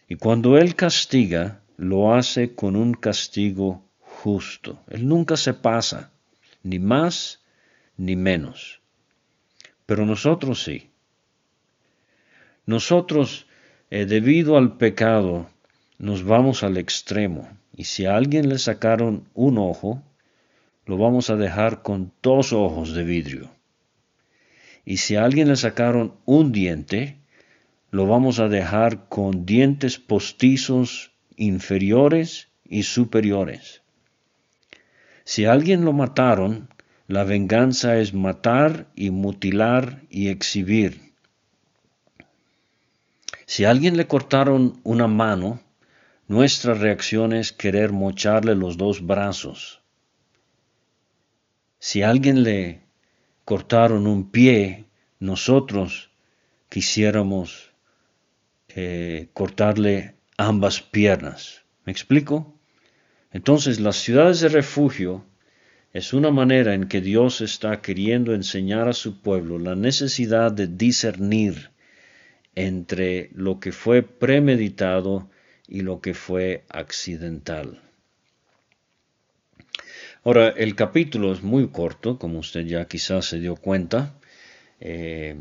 y 0.08 0.16
cuando 0.16 0.58
Él 0.60 0.76
castiga, 0.76 1.63
lo 1.78 2.14
hace 2.14 2.56
con 2.56 2.76
un 2.76 2.94
castigo 2.94 3.84
justo. 4.00 4.80
Él 4.88 5.08
nunca 5.08 5.38
se 5.38 5.54
pasa, 5.54 6.12
ni 6.64 6.80
más 6.80 7.42
ni 7.98 8.16
menos. 8.16 8.82
Pero 9.86 10.06
nosotros 10.06 10.64
sí. 10.64 10.90
Nosotros, 12.66 13.48
eh, 13.90 14.06
debido 14.06 14.58
al 14.58 14.78
pecado, 14.78 15.50
nos 15.98 16.24
vamos 16.24 16.64
al 16.64 16.78
extremo. 16.78 17.50
Y 17.76 17.86
si 17.86 18.06
a 18.06 18.16
alguien 18.16 18.50
le 18.50 18.60
sacaron 18.60 19.28
un 19.34 19.58
ojo, 19.58 20.02
lo 20.86 20.98
vamos 20.98 21.30
a 21.30 21.36
dejar 21.36 21.82
con 21.82 22.12
dos 22.22 22.54
ojos 22.54 22.94
de 22.94 23.04
vidrio. 23.04 23.50
Y 24.86 24.98
si 24.98 25.16
a 25.16 25.24
alguien 25.24 25.48
le 25.48 25.56
sacaron 25.56 26.14
un 26.26 26.52
diente, 26.52 27.18
lo 27.90 28.06
vamos 28.06 28.40
a 28.40 28.50
dejar 28.50 29.08
con 29.08 29.46
dientes 29.46 29.98
postizos 29.98 31.13
inferiores 31.38 32.50
y 32.66 32.84
superiores. 32.84 33.82
Si 35.26 35.46
alguien 35.46 35.86
lo 35.86 35.94
mataron, 35.94 36.70
la 37.08 37.24
venganza 37.24 37.98
es 37.98 38.14
matar 38.14 38.88
y 38.96 39.10
mutilar 39.12 40.04
y 40.10 40.30
exhibir. 40.30 41.14
Si 43.46 43.66
alguien 43.66 43.98
le 43.98 44.08
cortaron 44.08 44.80
una 44.84 45.08
mano, 45.08 45.62
nuestra 46.28 46.74
reacción 46.74 47.34
es 47.34 47.52
querer 47.52 47.92
mocharle 47.92 48.56
los 48.56 48.78
dos 48.78 49.06
brazos. 49.06 49.82
Si 51.80 52.02
alguien 52.02 52.44
le 52.44 52.82
cortaron 53.46 54.08
un 54.08 54.32
pie, 54.32 54.86
nosotros 55.20 56.10
quisiéramos 56.70 57.72
eh, 58.70 59.30
cortarle 59.34 60.16
ambas 60.38 60.82
piernas. 60.82 61.64
¿Me 61.86 61.92
explico? 61.92 62.58
Entonces 63.32 63.80
las 63.80 63.98
ciudades 63.98 64.40
de 64.40 64.50
refugio 64.50 65.26
es 65.94 66.14
una 66.14 66.32
manera 66.32 66.74
en 66.74 66.88
que 66.88 67.02
Dios 67.02 67.42
está 67.42 67.82
queriendo 67.82 68.34
enseñar 68.34 68.88
a 68.88 68.94
su 68.94 69.22
pueblo 69.22 69.60
la 69.60 69.76
necesidad 69.76 70.52
de 70.52 70.68
discernir 70.68 71.72
entre 72.56 73.30
lo 73.34 73.60
que 73.60 73.72
fue 73.72 74.04
premeditado 74.04 75.30
y 75.68 75.82
lo 75.82 76.02
que 76.02 76.14
fue 76.14 76.64
accidental. 76.70 77.82
Ahora, 80.24 80.50
el 80.50 80.76
capítulo 80.76 81.34
es 81.34 81.44
muy 81.44 81.68
corto, 81.68 82.18
como 82.18 82.40
usted 82.40 82.66
ya 82.66 82.86
quizás 82.86 83.26
se 83.26 83.40
dio 83.40 83.56
cuenta. 83.56 84.14
Eh, 84.80 85.36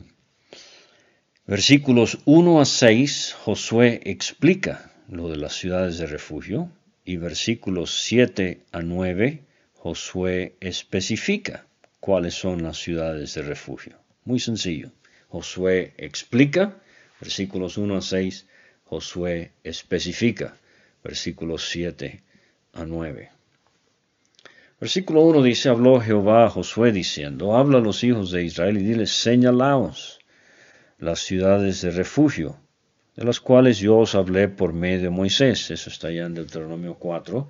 versículos 1.52 2.16
1 2.24 2.62
a 2.62 2.64
6, 2.64 3.36
Josué 3.44 4.00
explica 4.04 4.90
lo 5.06 5.28
de 5.28 5.36
las 5.36 5.52
ciudades 5.52 5.98
de 5.98 6.06
refugio, 6.06 6.70
y 7.04 7.18
versículos 7.18 7.90
7 8.04 8.62
a 8.72 8.80
9, 8.80 9.42
Josué 9.74 10.56
especifica 10.60 11.66
cuáles 12.00 12.32
son 12.32 12.62
las 12.62 12.78
ciudades 12.78 13.34
de 13.34 13.42
refugio. 13.42 13.98
Muy 14.24 14.40
sencillo. 14.40 14.92
Josué 15.28 15.92
explica, 15.98 16.78
versículos 17.20 17.76
1 17.76 17.98
a 17.98 18.00
6, 18.00 18.46
Josué 18.84 19.52
especifica, 19.62 20.56
versículos 21.04 21.68
7 21.68 22.22
a 22.72 22.84
9. 22.86 23.28
Versículo 24.80 25.20
1 25.20 25.42
dice, 25.42 25.68
habló 25.68 26.00
Jehová 26.00 26.46
a 26.46 26.48
Josué 26.48 26.92
diciendo, 26.92 27.54
habla 27.58 27.76
a 27.76 27.82
los 27.82 28.02
hijos 28.04 28.30
de 28.30 28.42
Israel 28.42 28.78
y 28.78 28.84
diles, 28.84 29.10
señalaos 29.10 30.21
las 31.02 31.18
ciudades 31.18 31.82
de 31.82 31.90
refugio, 31.90 32.60
de 33.16 33.24
las 33.24 33.40
cuales 33.40 33.78
yo 33.78 33.98
os 33.98 34.14
hablé 34.14 34.46
por 34.46 34.72
medio 34.72 35.02
de 35.02 35.10
Moisés, 35.10 35.70
eso 35.72 35.90
está 35.90 36.08
allá 36.08 36.26
en 36.26 36.34
Deuteronomio 36.34 36.94
4, 36.94 37.48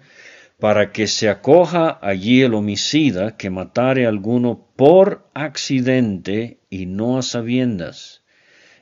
para 0.59 0.91
que 0.91 1.07
se 1.07 1.29
acoja 1.29 1.99
allí 2.01 2.41
el 2.41 2.55
homicida 2.55 3.37
que 3.37 3.51
matare 3.51 4.07
a 4.07 4.09
alguno 4.09 4.67
por 4.75 5.29
accidente 5.35 6.61
y 6.71 6.87
no 6.87 7.19
a 7.19 7.23
sabiendas, 7.23 8.23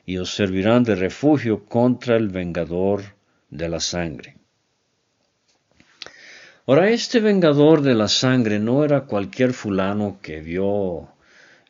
y 0.05 0.17
os 0.17 0.33
servirán 0.33 0.83
de 0.83 0.95
refugio 0.95 1.65
contra 1.65 2.15
el 2.15 2.29
vengador 2.29 3.01
de 3.49 3.67
la 3.67 3.81
sangre. 3.81 4.37
Ahora, 6.65 6.89
este 6.89 7.19
vengador 7.19 7.81
de 7.81 7.95
la 7.95 8.07
sangre 8.07 8.57
no 8.57 8.85
era 8.85 9.01
cualquier 9.01 9.51
fulano 9.51 10.19
que 10.21 10.39
vio 10.39 11.10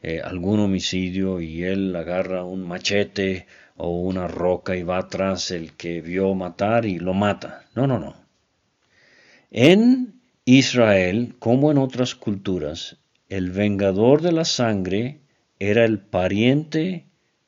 eh, 0.01 0.19
algún 0.23 0.59
homicidio 0.59 1.39
y 1.41 1.63
él 1.63 1.95
agarra 1.95 2.43
un 2.43 2.67
machete 2.67 3.45
o 3.77 3.99
una 3.99 4.27
roca 4.27 4.75
y 4.75 4.83
va 4.83 5.07
tras 5.07 5.51
el 5.51 5.73
que 5.73 6.01
vio 6.01 6.33
matar 6.33 6.85
y 6.85 6.99
lo 6.99 7.13
mata. 7.13 7.65
No, 7.75 7.87
no, 7.87 7.99
no. 7.99 8.15
En 9.51 10.21
Israel, 10.45 11.35
como 11.39 11.71
en 11.71 11.77
otras 11.77 12.15
culturas, 12.15 12.97
el 13.29 13.51
vengador 13.51 14.21
de 14.21 14.31
la 14.31 14.45
sangre 14.45 15.19
era 15.59 15.85
el 15.85 15.99
pariente 15.99 17.05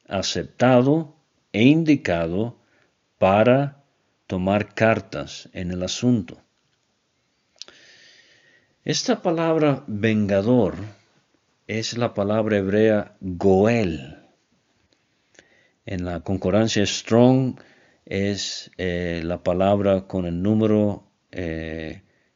aceptado 0.08 1.16
e 1.52 1.64
indicado 1.64 2.60
para 3.18 3.84
tomar 4.28 4.74
cartas 4.74 5.50
en 5.54 5.72
el 5.72 5.82
asunto. 5.82 6.42
Esta 8.86 9.22
palabra 9.22 9.84
vengador 9.88 10.76
es 11.80 11.98
la 11.98 12.14
palabra 12.14 12.58
hebrea 12.58 13.16
goel. 13.20 14.20
En 15.88 16.06
la 16.06 16.20
concordancia 16.20 16.86
Strong 16.86 17.60
es 18.06 18.70
eh, 18.78 19.22
la 19.24 19.42
palabra 19.42 20.06
con 20.06 20.28
el 20.28 20.44
número 20.44 21.10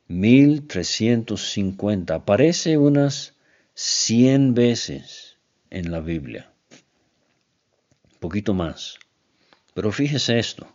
1350. 0.08 2.14
Eh, 2.14 2.18
Aparece 2.18 2.80
unas 2.80 3.36
100 3.76 4.56
veces 4.56 5.38
en 5.70 5.92
la 5.92 6.00
Biblia. 6.00 6.52
Un 8.12 8.20
poquito 8.20 8.56
más. 8.56 8.98
Pero 9.76 9.92
fíjese 9.92 10.40
esto. 10.40 10.66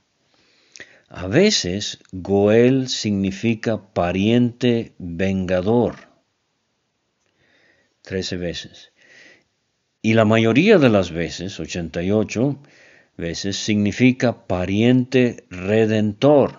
A 1.08 1.26
veces 1.26 1.98
Goel 2.12 2.88
significa 2.88 3.92
pariente 3.92 4.94
vengador. 4.98 6.11
Trece 8.02 8.36
veces. 8.36 8.92
Y 10.02 10.14
la 10.14 10.24
mayoría 10.24 10.78
de 10.78 10.88
las 10.88 11.12
veces, 11.12 11.58
88 11.60 12.58
veces, 13.16 13.56
significa 13.56 14.46
pariente 14.46 15.44
redentor. 15.48 16.58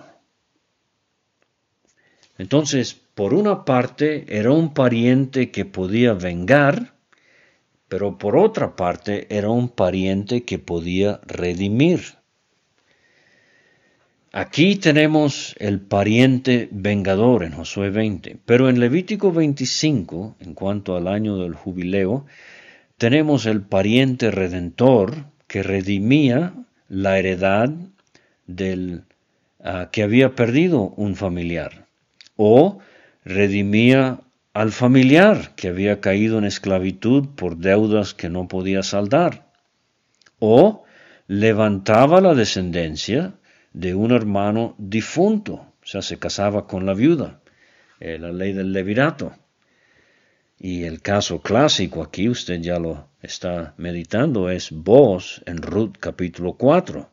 Entonces, 2.38 2.94
por 3.14 3.34
una 3.34 3.66
parte, 3.66 4.26
era 4.28 4.52
un 4.52 4.74
pariente 4.74 5.52
que 5.52 5.66
podía 5.66 6.14
vengar, 6.14 6.96
pero 7.88 8.18
por 8.18 8.38
otra 8.38 8.76
parte, 8.76 9.28
era 9.30 9.50
un 9.50 9.70
pariente 9.70 10.44
que 10.44 10.58
podía 10.58 11.20
redimir. 11.28 12.23
Aquí 14.36 14.78
tenemos 14.78 15.56
el 15.60 15.80
pariente 15.80 16.68
vengador 16.72 17.44
en 17.44 17.52
Josué 17.52 17.92
20, 17.92 18.40
pero 18.48 18.68
en 18.68 18.80
Levítico 18.80 19.32
25, 19.32 20.38
en 20.40 20.56
cuanto 20.56 20.98
al 20.98 21.08
año 21.08 21.38
del 21.38 21.54
jubileo, 21.54 22.26
tenemos 22.98 23.46
el 23.46 23.62
pariente 23.62 24.32
redentor 24.32 25.26
que 25.46 25.62
redimía 25.62 26.56
la 26.90 27.20
heredad 27.20 27.70
del 28.48 29.04
ah, 29.64 29.90
que 29.92 30.02
había 30.02 30.34
perdido 30.34 30.82
un 30.98 31.16
familiar 31.16 31.86
o 32.36 32.80
redimía 33.24 34.20
al 34.54 34.72
familiar 34.72 35.54
que 35.56 35.68
había 35.68 36.02
caído 36.02 36.40
en 36.40 36.46
esclavitud 36.46 37.28
por 37.36 37.58
deudas 37.58 38.16
que 38.16 38.30
no 38.30 38.48
podía 38.48 38.82
saldar 38.82 39.46
o 40.40 40.86
levantaba 41.28 42.20
la 42.20 42.34
descendencia 42.34 43.36
de 43.74 43.96
un 43.96 44.12
hermano 44.12 44.76
difunto, 44.78 45.54
o 45.54 45.86
sea, 45.86 46.02
se 46.02 46.18
casaba 46.18 46.68
con 46.68 46.86
la 46.86 46.94
viuda, 46.94 47.42
eh, 48.00 48.18
la 48.20 48.32
ley 48.32 48.54
del 48.54 48.72
levirato. 48.72 49.34
Y 50.60 50.84
el 50.84 51.02
caso 51.02 51.42
clásico 51.42 52.02
aquí, 52.02 52.30
usted 52.30 52.62
ya 52.62 52.80
lo 52.80 53.10
está 53.22 53.74
meditando 53.78 54.50
es 54.50 54.72
vos 54.72 55.42
en 55.46 55.58
Ruth 55.58 55.96
capítulo 56.00 56.54
4. 56.54 57.10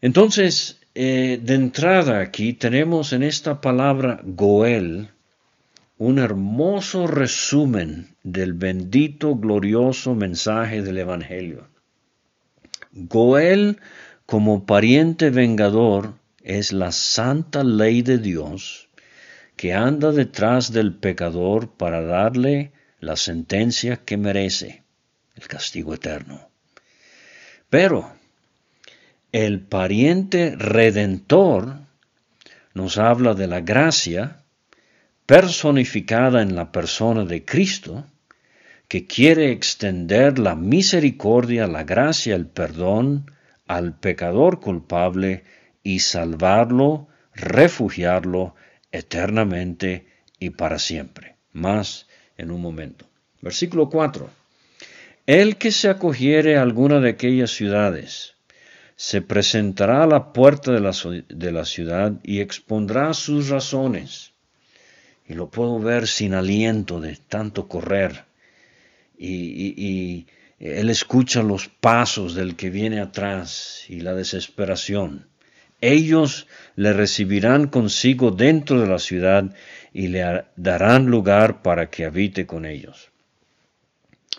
Entonces, 0.00 0.80
eh, 0.94 1.40
de 1.42 1.54
entrada 1.54 2.20
aquí 2.20 2.52
tenemos 2.52 3.12
en 3.12 3.22
esta 3.22 3.60
palabra 3.60 4.20
Goel 4.24 5.10
un 5.98 6.18
hermoso 6.18 7.06
resumen 7.06 8.14
del 8.22 8.52
bendito, 8.52 9.34
glorioso 9.36 10.14
mensaje 10.14 10.82
del 10.82 10.98
Evangelio. 10.98 11.68
Goel, 12.92 13.78
como 14.26 14.66
pariente 14.66 15.30
vengador, 15.30 16.14
es 16.42 16.72
la 16.72 16.92
santa 16.92 17.64
ley 17.64 18.02
de 18.02 18.18
Dios 18.18 18.88
que 19.56 19.72
anda 19.72 20.12
detrás 20.12 20.72
del 20.72 20.94
pecador 20.94 21.70
para 21.70 22.02
darle 22.02 22.72
la 23.00 23.16
sentencia 23.16 23.96
que 23.96 24.16
merece, 24.16 24.82
el 25.34 25.48
castigo 25.48 25.94
eterno. 25.94 26.48
Pero 27.70 28.12
el 29.32 29.60
pariente 29.60 30.54
redentor 30.56 31.78
nos 32.74 32.98
habla 32.98 33.34
de 33.34 33.46
la 33.46 33.60
gracia 33.60 34.42
personificada 35.24 36.42
en 36.42 36.54
la 36.54 36.70
persona 36.70 37.24
de 37.24 37.44
Cristo, 37.44 38.06
que 38.88 39.06
quiere 39.06 39.50
extender 39.50 40.38
la 40.38 40.54
misericordia, 40.54 41.66
la 41.66 41.82
gracia, 41.82 42.36
el 42.36 42.46
perdón 42.46 43.32
al 43.66 43.98
pecador 43.98 44.60
culpable 44.60 45.44
y 45.82 46.00
salvarlo, 46.00 47.08
refugiarlo 47.34 48.54
eternamente 48.92 50.06
y 50.38 50.50
para 50.50 50.78
siempre. 50.78 51.36
Más 51.52 52.06
en 52.36 52.50
un 52.50 52.60
momento. 52.60 53.06
Versículo 53.40 53.88
4. 53.88 54.28
El 55.26 55.56
que 55.56 55.72
se 55.72 55.88
acogiere 55.88 56.56
a 56.56 56.62
alguna 56.62 57.00
de 57.00 57.10
aquellas 57.10 57.50
ciudades, 57.50 58.34
se 58.96 59.20
presentará 59.20 60.04
a 60.04 60.06
la 60.06 60.32
puerta 60.32 60.72
de 60.72 60.80
la, 60.80 60.92
de 61.28 61.52
la 61.52 61.64
ciudad 61.64 62.12
y 62.22 62.40
expondrá 62.40 63.12
sus 63.12 63.50
razones 63.50 64.32
y 65.28 65.34
lo 65.34 65.50
puedo 65.50 65.78
ver 65.78 66.06
sin 66.06 66.34
aliento 66.34 67.00
de 67.00 67.16
tanto 67.16 67.68
correr. 67.68 68.24
Y, 69.18 70.26
él 70.58 70.88
escucha 70.88 71.42
los 71.42 71.68
pasos 71.68 72.34
del 72.34 72.56
que 72.56 72.70
viene 72.70 73.00
atrás 73.00 73.84
y 73.88 74.00
la 74.00 74.14
desesperación. 74.14 75.26
Ellos 75.80 76.46
le 76.74 76.92
recibirán 76.94 77.68
consigo 77.68 78.30
dentro 78.30 78.80
de 78.80 78.86
la 78.86 78.98
ciudad 78.98 79.54
y 79.92 80.08
le 80.08 80.44
darán 80.56 81.06
lugar 81.06 81.62
para 81.62 81.90
que 81.90 82.06
habite 82.06 82.46
con 82.46 82.64
ellos. 82.64 83.10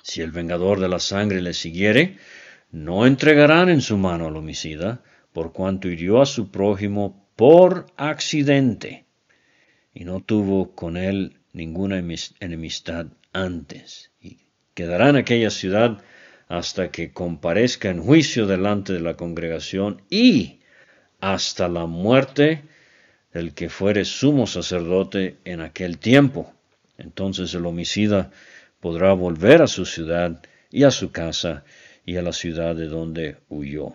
Si 0.01 0.21
el 0.21 0.31
vengador 0.31 0.79
de 0.79 0.89
la 0.89 0.99
sangre 0.99 1.41
le 1.41 1.53
siguiere, 1.53 2.17
no 2.71 3.05
entregarán 3.05 3.69
en 3.69 3.81
su 3.81 3.97
mano 3.97 4.27
al 4.27 4.35
homicida, 4.35 5.01
por 5.33 5.53
cuanto 5.53 5.87
hirió 5.87 6.21
a 6.21 6.25
su 6.25 6.49
prójimo 6.49 7.27
por 7.35 7.85
accidente 7.95 9.05
y 9.93 10.05
no 10.05 10.21
tuvo 10.21 10.73
con 10.73 10.97
él 10.97 11.39
ninguna 11.53 12.01
enemistad 12.39 13.07
antes. 13.33 14.11
Quedará 14.77 15.09
en 15.09 15.15
aquella 15.15 15.49
ciudad 15.49 16.03
hasta 16.47 16.91
que 16.91 17.11
comparezca 17.11 17.89
en 17.89 17.99
juicio 17.99 18.45
delante 18.45 18.93
de 18.93 18.99
la 18.99 19.15
congregación 19.15 20.03
y 20.07 20.59
hasta 21.19 21.67
la 21.67 21.87
muerte 21.87 22.61
del 23.33 23.55
que 23.55 23.69
fuere 23.69 24.05
sumo 24.05 24.45
sacerdote 24.45 25.37
en 25.45 25.61
aquel 25.61 25.97
tiempo. 25.97 26.53
Entonces 26.99 27.55
el 27.55 27.65
homicida 27.65 28.29
podrá 28.79 29.13
volver 29.13 29.63
a 29.63 29.67
su 29.67 29.83
ciudad 29.83 30.43
y 30.69 30.83
a 30.83 30.91
su 30.91 31.11
casa 31.11 31.63
y 32.05 32.17
a 32.17 32.21
la 32.21 32.31
ciudad 32.31 32.75
de 32.75 32.85
donde 32.85 33.37
huyó. 33.49 33.93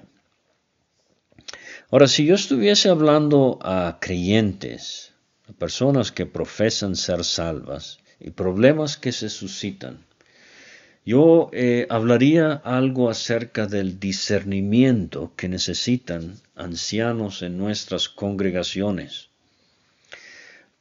Ahora, 1.93 2.09
si 2.09 2.27
yo 2.27 2.35
estuviese 2.35 2.89
hablando 2.89 3.61
a 3.63 3.99
creyentes, 4.01 5.13
personas 5.61 6.11
que 6.11 6.27
profesan 6.27 6.97
ser 6.97 7.23
salvas 7.23 8.01
y 8.19 8.31
problemas 8.31 8.97
que 8.97 9.13
se 9.13 9.29
suscitan. 9.29 10.05
Yo 11.05 11.51
eh, 11.53 11.87
hablaría 11.91 12.53
algo 12.53 13.11
acerca 13.11 13.67
del 13.67 13.99
discernimiento 13.99 15.33
que 15.37 15.49
necesitan 15.49 16.37
ancianos 16.55 17.43
en 17.43 17.59
nuestras 17.59 18.09
congregaciones 18.09 19.31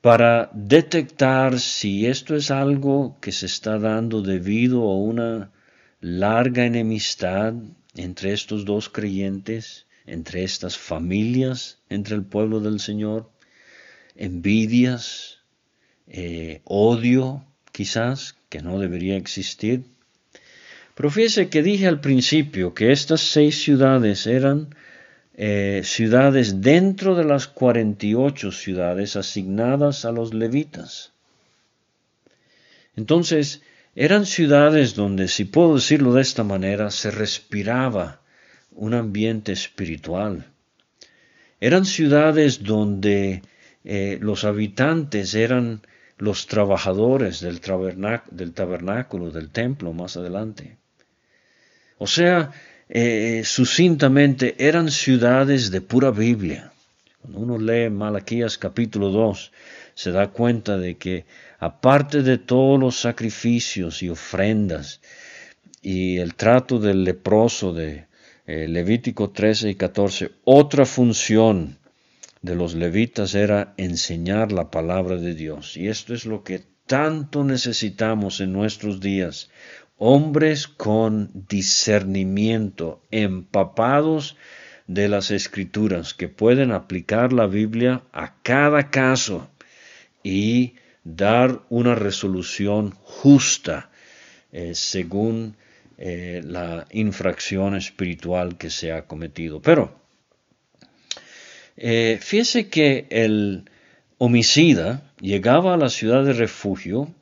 para 0.02 0.50
detectar 0.54 1.60
si 1.60 2.08
esto 2.08 2.36
es 2.36 2.50
algo 2.50 3.18
que 3.22 3.32
se 3.32 3.46
está 3.46 3.78
dando 3.78 4.22
debido 4.22 4.82
a 4.90 4.98
una 4.98 5.52
larga 6.02 6.66
enemistad 6.66 7.54
entre 7.96 8.34
estos 8.34 8.66
dos 8.66 8.90
creyentes, 8.90 9.86
entre 10.08 10.44
estas 10.44 10.78
familias, 10.78 11.80
entre 11.90 12.16
el 12.16 12.24
pueblo 12.24 12.60
del 12.60 12.80
Señor, 12.80 13.30
envidias, 14.16 15.40
eh, 16.08 16.62
odio, 16.66 17.46
quizás, 17.72 18.36
que 18.50 18.62
no 18.62 18.80
debería 18.80 19.18
existir. 19.18 19.86
Pero 20.96 21.10
fíjese 21.10 21.50
que 21.50 21.64
dije 21.64 21.88
al 21.88 22.02
principio 22.02 22.74
que 22.74 22.92
estas 22.92 23.22
seis 23.22 23.62
ciudades 23.64 24.28
eran 24.28 24.76
eh, 25.36 25.82
ciudades 25.84 26.62
dentro 26.62 27.16
de 27.16 27.24
las 27.24 27.48
48 27.48 28.52
ciudades 28.52 29.16
asignadas 29.16 30.06
a 30.06 30.12
los 30.12 30.34
levitas. 30.34 31.14
Entonces, 32.96 33.62
eran 33.96 34.26
ciudades 34.26 34.96
donde, 34.96 35.28
si 35.28 35.46
puedo 35.46 35.76
decirlo 35.76 36.14
de 36.14 36.22
esta 36.22 36.44
manera, 36.44 36.92
se 36.92 37.12
respiraba 37.12 38.22
un 38.72 38.94
ambiente 38.94 39.52
espiritual. 39.52 40.46
Eran 41.60 41.86
ciudades 41.86 42.64
donde 42.64 43.42
eh, 43.84 44.18
los 44.22 44.44
habitantes 44.44 45.36
eran 45.36 45.82
los 46.18 46.48
trabajadores 46.48 47.40
del, 47.42 47.60
del, 48.32 48.54
tabernáculo, 48.54 49.32
del 49.32 49.50
templo 49.50 49.94
más 49.94 50.18
adelante. 50.18 50.78
O 52.04 52.08
sea, 52.08 52.52
eh, 52.90 53.44
sucintamente 53.46 54.56
eran 54.58 54.90
ciudades 54.90 55.70
de 55.70 55.82
pura 55.82 56.10
Biblia. 56.10 56.72
Cuando 57.22 57.38
uno 57.46 57.58
lee 57.60 57.92
Malaquías 57.92 58.58
capítulo 58.58 59.10
2, 59.10 59.52
se 59.94 60.10
da 60.12 60.26
cuenta 60.30 60.80
de 60.80 60.98
que 60.98 61.26
aparte 61.60 62.24
de 62.24 62.40
todos 62.40 62.80
los 62.80 62.96
sacrificios 63.00 64.02
y 64.02 64.10
ofrendas 64.10 65.00
y 65.84 66.18
el 66.18 66.34
trato 66.34 66.80
del 66.80 67.04
leproso 67.04 67.72
de 67.72 68.08
eh, 68.48 68.68
Levítico 68.68 69.30
13 69.30 69.70
y 69.70 69.76
14, 69.76 70.32
otra 70.44 70.88
función 70.88 71.78
de 72.42 72.56
los 72.56 72.74
levitas 72.74 73.36
era 73.36 73.76
enseñar 73.78 74.52
la 74.52 74.72
palabra 74.72 75.18
de 75.18 75.36
Dios. 75.36 75.78
Y 75.78 75.88
esto 75.88 76.16
es 76.16 76.26
lo 76.26 76.44
que 76.44 76.64
tanto 76.92 77.46
necesitamos 77.46 78.42
en 78.42 78.52
nuestros 78.52 79.00
días. 79.00 79.50
Hombres 80.04 80.68
con 80.68 81.30
discernimiento, 81.48 83.04
empapados 83.12 84.36
de 84.88 85.08
las 85.08 85.30
escrituras, 85.30 86.16
que 86.16 86.28
pueden 86.28 86.72
aplicar 86.72 87.34
la 87.34 87.46
Biblia 87.46 88.02
a 88.12 88.34
cada 88.42 88.90
caso 88.90 89.48
y 90.24 90.74
dar 91.04 91.62
una 91.70 91.94
resolución 91.94 92.96
justa 93.04 93.92
eh, 94.52 94.74
según 94.74 95.56
eh, 96.00 96.42
la 96.46 96.88
infracción 96.90 97.76
espiritual 97.76 98.58
que 98.58 98.72
se 98.72 98.92
ha 98.92 99.06
cometido. 99.06 99.62
Pero 99.62 100.02
eh, 101.78 102.18
fíjese 102.20 102.70
que 102.70 103.06
el 103.12 103.70
homicida 104.18 105.12
llegaba 105.20 105.76
a 105.76 105.78
la 105.78 105.90
ciudad 105.90 106.26
de 106.26 106.34
refugio 106.34 107.14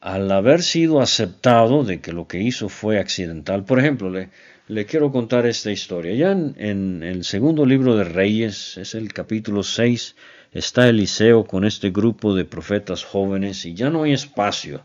al 0.00 0.32
haber 0.32 0.62
sido 0.62 1.00
aceptado 1.00 1.84
de 1.84 2.00
que 2.00 2.12
lo 2.12 2.26
que 2.26 2.40
hizo 2.40 2.68
fue 2.68 2.98
accidental. 2.98 3.64
Por 3.64 3.78
ejemplo, 3.78 4.10
le, 4.10 4.86
quiero 4.86 5.12
contar 5.12 5.46
esta 5.46 5.70
historia. 5.70 6.14
Ya 6.14 6.32
en, 6.32 7.02
el 7.02 7.24
segundo 7.24 7.66
libro 7.66 7.96
de 7.96 8.04
Reyes, 8.04 8.78
es 8.78 8.94
el 8.94 9.12
capítulo 9.12 9.62
6, 9.62 10.16
está 10.52 10.88
Eliseo 10.88 11.44
con 11.44 11.64
este 11.64 11.90
grupo 11.90 12.34
de 12.34 12.46
profetas 12.46 13.04
jóvenes 13.04 13.66
y 13.66 13.74
ya 13.74 13.90
no 13.90 14.04
hay 14.04 14.12
espacio 14.12 14.84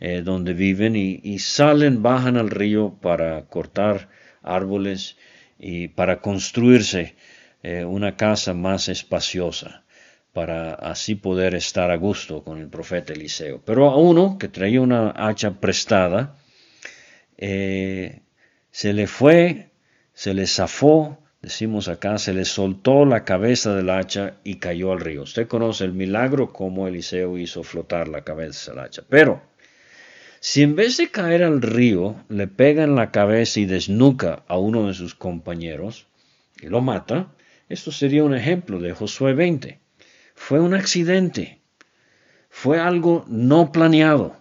eh, 0.00 0.20
donde 0.22 0.52
viven 0.52 0.96
y, 0.96 1.20
y, 1.22 1.38
salen, 1.38 2.02
bajan 2.02 2.36
al 2.36 2.50
río 2.50 2.94
para 3.00 3.46
cortar 3.46 4.10
árboles 4.42 5.16
y 5.58 5.88
para 5.88 6.20
construirse 6.20 7.14
eh, 7.62 7.84
una 7.84 8.16
casa 8.16 8.52
más 8.52 8.88
espaciosa 8.88 9.82
para 10.32 10.74
así 10.74 11.14
poder 11.14 11.54
estar 11.54 11.90
a 11.90 11.96
gusto 11.96 12.42
con 12.42 12.58
el 12.58 12.68
profeta 12.68 13.12
Eliseo. 13.12 13.60
Pero 13.64 13.90
a 13.90 13.96
uno 13.96 14.38
que 14.38 14.48
traía 14.48 14.80
una 14.80 15.12
hacha 15.16 15.60
prestada, 15.60 16.36
eh, 17.36 18.20
se 18.70 18.92
le 18.92 19.06
fue, 19.06 19.70
se 20.14 20.32
le 20.34 20.46
zafó, 20.46 21.18
decimos 21.42 21.88
acá, 21.88 22.18
se 22.18 22.32
le 22.32 22.44
soltó 22.44 23.04
la 23.04 23.24
cabeza 23.24 23.74
del 23.74 23.90
hacha 23.90 24.36
y 24.44 24.56
cayó 24.56 24.92
al 24.92 25.00
río. 25.00 25.22
Usted 25.22 25.48
conoce 25.48 25.84
el 25.84 25.92
milagro 25.92 26.52
como 26.52 26.88
Eliseo 26.88 27.36
hizo 27.38 27.62
flotar 27.62 28.08
la 28.08 28.22
cabeza 28.22 28.72
del 28.72 28.80
hacha. 28.80 29.02
Pero 29.08 29.42
Si 30.40 30.62
en 30.62 30.74
vez 30.74 30.96
de 30.96 31.10
caer 31.10 31.44
al 31.44 31.62
río 31.62 32.16
le 32.28 32.48
pega 32.48 32.82
en 32.84 32.96
la 32.96 33.12
cabeza 33.12 33.60
y 33.60 33.64
desnuca 33.64 34.42
a 34.48 34.58
uno 34.58 34.88
de 34.88 34.94
sus 34.94 35.14
compañeros 35.14 36.08
y 36.60 36.66
lo 36.66 36.80
mata, 36.80 37.32
esto 37.68 37.92
sería 37.92 38.24
un 38.24 38.34
ejemplo 38.34 38.80
de 38.80 38.92
Josué 38.92 39.34
20. 39.34 39.81
Fue 40.44 40.58
un 40.58 40.74
accidente, 40.74 41.60
fue 42.50 42.80
algo 42.80 43.24
no 43.28 43.70
planeado. 43.70 44.36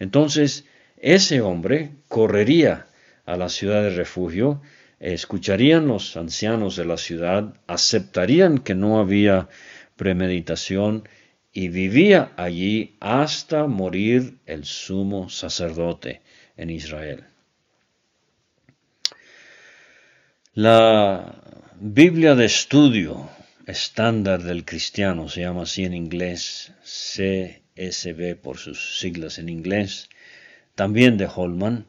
Entonces, 0.00 0.64
ese 0.96 1.40
hombre 1.40 1.92
correría 2.08 2.88
a 3.24 3.36
la 3.36 3.48
ciudad 3.48 3.84
de 3.84 3.90
refugio, 3.90 4.60
escucharían 4.98 5.86
los 5.86 6.16
ancianos 6.16 6.74
de 6.74 6.86
la 6.86 6.96
ciudad, 6.96 7.54
aceptarían 7.68 8.58
que 8.58 8.74
no 8.74 8.98
había 8.98 9.48
premeditación 9.94 11.08
y 11.52 11.68
vivía 11.68 12.32
allí 12.36 12.96
hasta 12.98 13.68
morir 13.68 14.38
el 14.44 14.64
sumo 14.64 15.30
sacerdote 15.30 16.20
en 16.56 16.68
Israel. 16.68 17.22
La 20.54 21.36
Biblia 21.78 22.34
de 22.34 22.46
estudio 22.46 23.30
estándar 23.66 24.42
del 24.42 24.64
cristiano 24.64 25.28
se 25.28 25.42
llama 25.42 25.62
así 25.62 25.84
en 25.84 25.94
inglés, 25.94 26.72
CSB 26.82 28.36
por 28.36 28.58
sus 28.58 28.98
siglas 28.98 29.38
en 29.38 29.48
inglés, 29.48 30.08
también 30.74 31.16
de 31.16 31.28
Holman, 31.34 31.86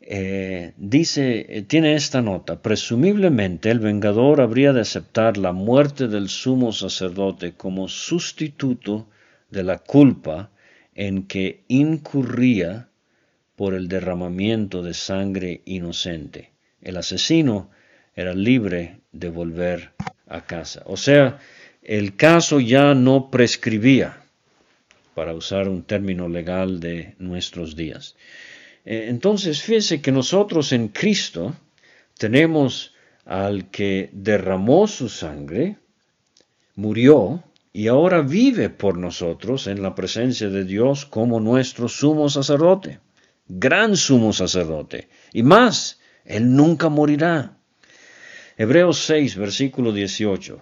eh, 0.00 0.72
dice, 0.76 1.46
eh, 1.48 1.62
tiene 1.62 1.94
esta 1.94 2.22
nota, 2.22 2.62
presumiblemente 2.62 3.70
el 3.70 3.80
vengador 3.80 4.40
habría 4.40 4.72
de 4.72 4.80
aceptar 4.80 5.36
la 5.36 5.52
muerte 5.52 6.08
del 6.08 6.28
sumo 6.28 6.72
sacerdote 6.72 7.52
como 7.52 7.86
sustituto 7.88 9.08
de 9.50 9.62
la 9.62 9.78
culpa 9.78 10.50
en 10.94 11.24
que 11.24 11.64
incurría 11.68 12.88
por 13.56 13.74
el 13.74 13.88
derramamiento 13.88 14.82
de 14.82 14.94
sangre 14.94 15.60
inocente. 15.66 16.50
El 16.80 16.96
asesino 16.96 17.70
era 18.14 18.34
libre 18.34 19.00
de 19.12 19.28
volver 19.28 19.92
a 20.30 20.40
casa. 20.46 20.82
O 20.86 20.96
sea, 20.96 21.38
el 21.82 22.16
caso 22.16 22.60
ya 22.60 22.94
no 22.94 23.30
prescribía, 23.30 24.22
para 25.14 25.34
usar 25.34 25.68
un 25.68 25.82
término 25.82 26.28
legal 26.28 26.80
de 26.80 27.14
nuestros 27.18 27.76
días. 27.76 28.16
Eh, 28.86 29.06
entonces, 29.08 29.60
fíjese 29.60 30.00
que 30.00 30.12
nosotros 30.12 30.72
en 30.72 30.88
Cristo 30.88 31.54
tenemos 32.16 32.94
al 33.26 33.70
que 33.70 34.08
derramó 34.12 34.86
su 34.86 35.08
sangre, 35.08 35.76
murió 36.76 37.44
y 37.72 37.88
ahora 37.88 38.22
vive 38.22 38.70
por 38.70 38.96
nosotros 38.96 39.66
en 39.66 39.82
la 39.82 39.94
presencia 39.94 40.48
de 40.48 40.64
Dios 40.64 41.04
como 41.04 41.38
nuestro 41.38 41.88
sumo 41.88 42.28
sacerdote, 42.28 43.00
gran 43.46 43.96
sumo 43.96 44.32
sacerdote. 44.32 45.08
Y 45.32 45.42
más, 45.42 46.00
Él 46.24 46.54
nunca 46.56 46.88
morirá. 46.88 47.59
Hebreos 48.62 49.06
6, 49.06 49.36
versículo 49.36 49.92
18. 49.92 50.60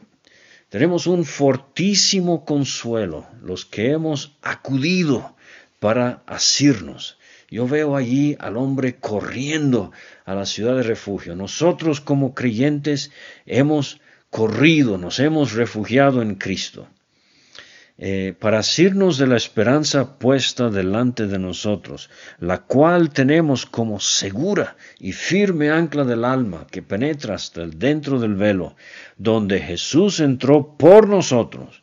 Tenemos 0.69 1.07
un 1.09 1.25
fortísimo 1.25 2.45
consuelo, 2.45 3.27
los 3.43 3.65
que 3.65 3.91
hemos 3.91 4.37
acudido 4.43 5.35
para 5.81 6.23
asirnos 6.27 7.19
yo 7.51 7.67
veo 7.67 7.97
allí 7.97 8.37
al 8.39 8.59
hombre 8.59 8.97
corriendo 8.97 9.91
a 10.27 10.35
la 10.35 10.45
ciudad 10.45 10.77
de 10.77 10.83
refugio. 10.83 11.35
Nosotros 11.35 12.01
como 12.01 12.35
creyentes 12.35 13.11
hemos 13.47 14.01
corrido, 14.29 14.99
nos 14.99 15.19
hemos 15.19 15.53
refugiado 15.55 16.21
en 16.21 16.35
Cristo. 16.35 16.89
Eh, 18.01 18.33
para 18.39 18.61
asirnos 18.61 19.19
de 19.19 19.27
la 19.27 19.37
esperanza 19.37 20.21
puesta 20.21 20.71
delante 20.71 21.27
de 21.27 21.41
nosotros, 21.41 22.11
la 22.39 22.59
cual 22.59 23.11
tenemos 23.11 23.67
como 23.67 23.99
segura 23.99 24.77
y 25.01 25.11
firme 25.11 25.71
ancla 25.71 26.05
del 26.05 26.25
alma 26.25 26.69
que 26.71 26.81
penetra 26.81 27.35
hasta 27.35 27.61
el 27.61 27.77
dentro 27.77 28.21
del 28.21 28.37
velo, 28.37 28.77
donde 29.17 29.59
Jesús 29.59 30.21
entró 30.21 30.77
por 30.79 31.09
nosotros 31.09 31.83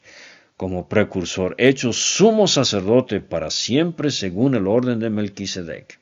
como 0.55 0.87
precursor, 0.87 1.53
hecho 1.57 1.91
sumo 1.91 2.47
sacerdote 2.47 3.19
para 3.19 3.51
siempre 3.51 4.09
según 4.09 4.55
el 4.55 4.67
orden 4.67 4.99
de 4.99 5.09
Melquisedec. 5.09 5.99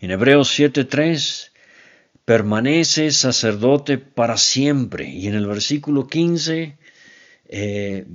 En 0.00 0.10
Hebreos 0.12 0.48
7:3 0.58 1.52
permanece 2.24 3.10
sacerdote 3.10 3.98
para 3.98 4.38
siempre 4.38 5.10
y 5.10 5.26
en 5.26 5.34
el 5.34 5.46
versículo 5.46 6.06
15 6.06 6.78
eh, 7.48 8.06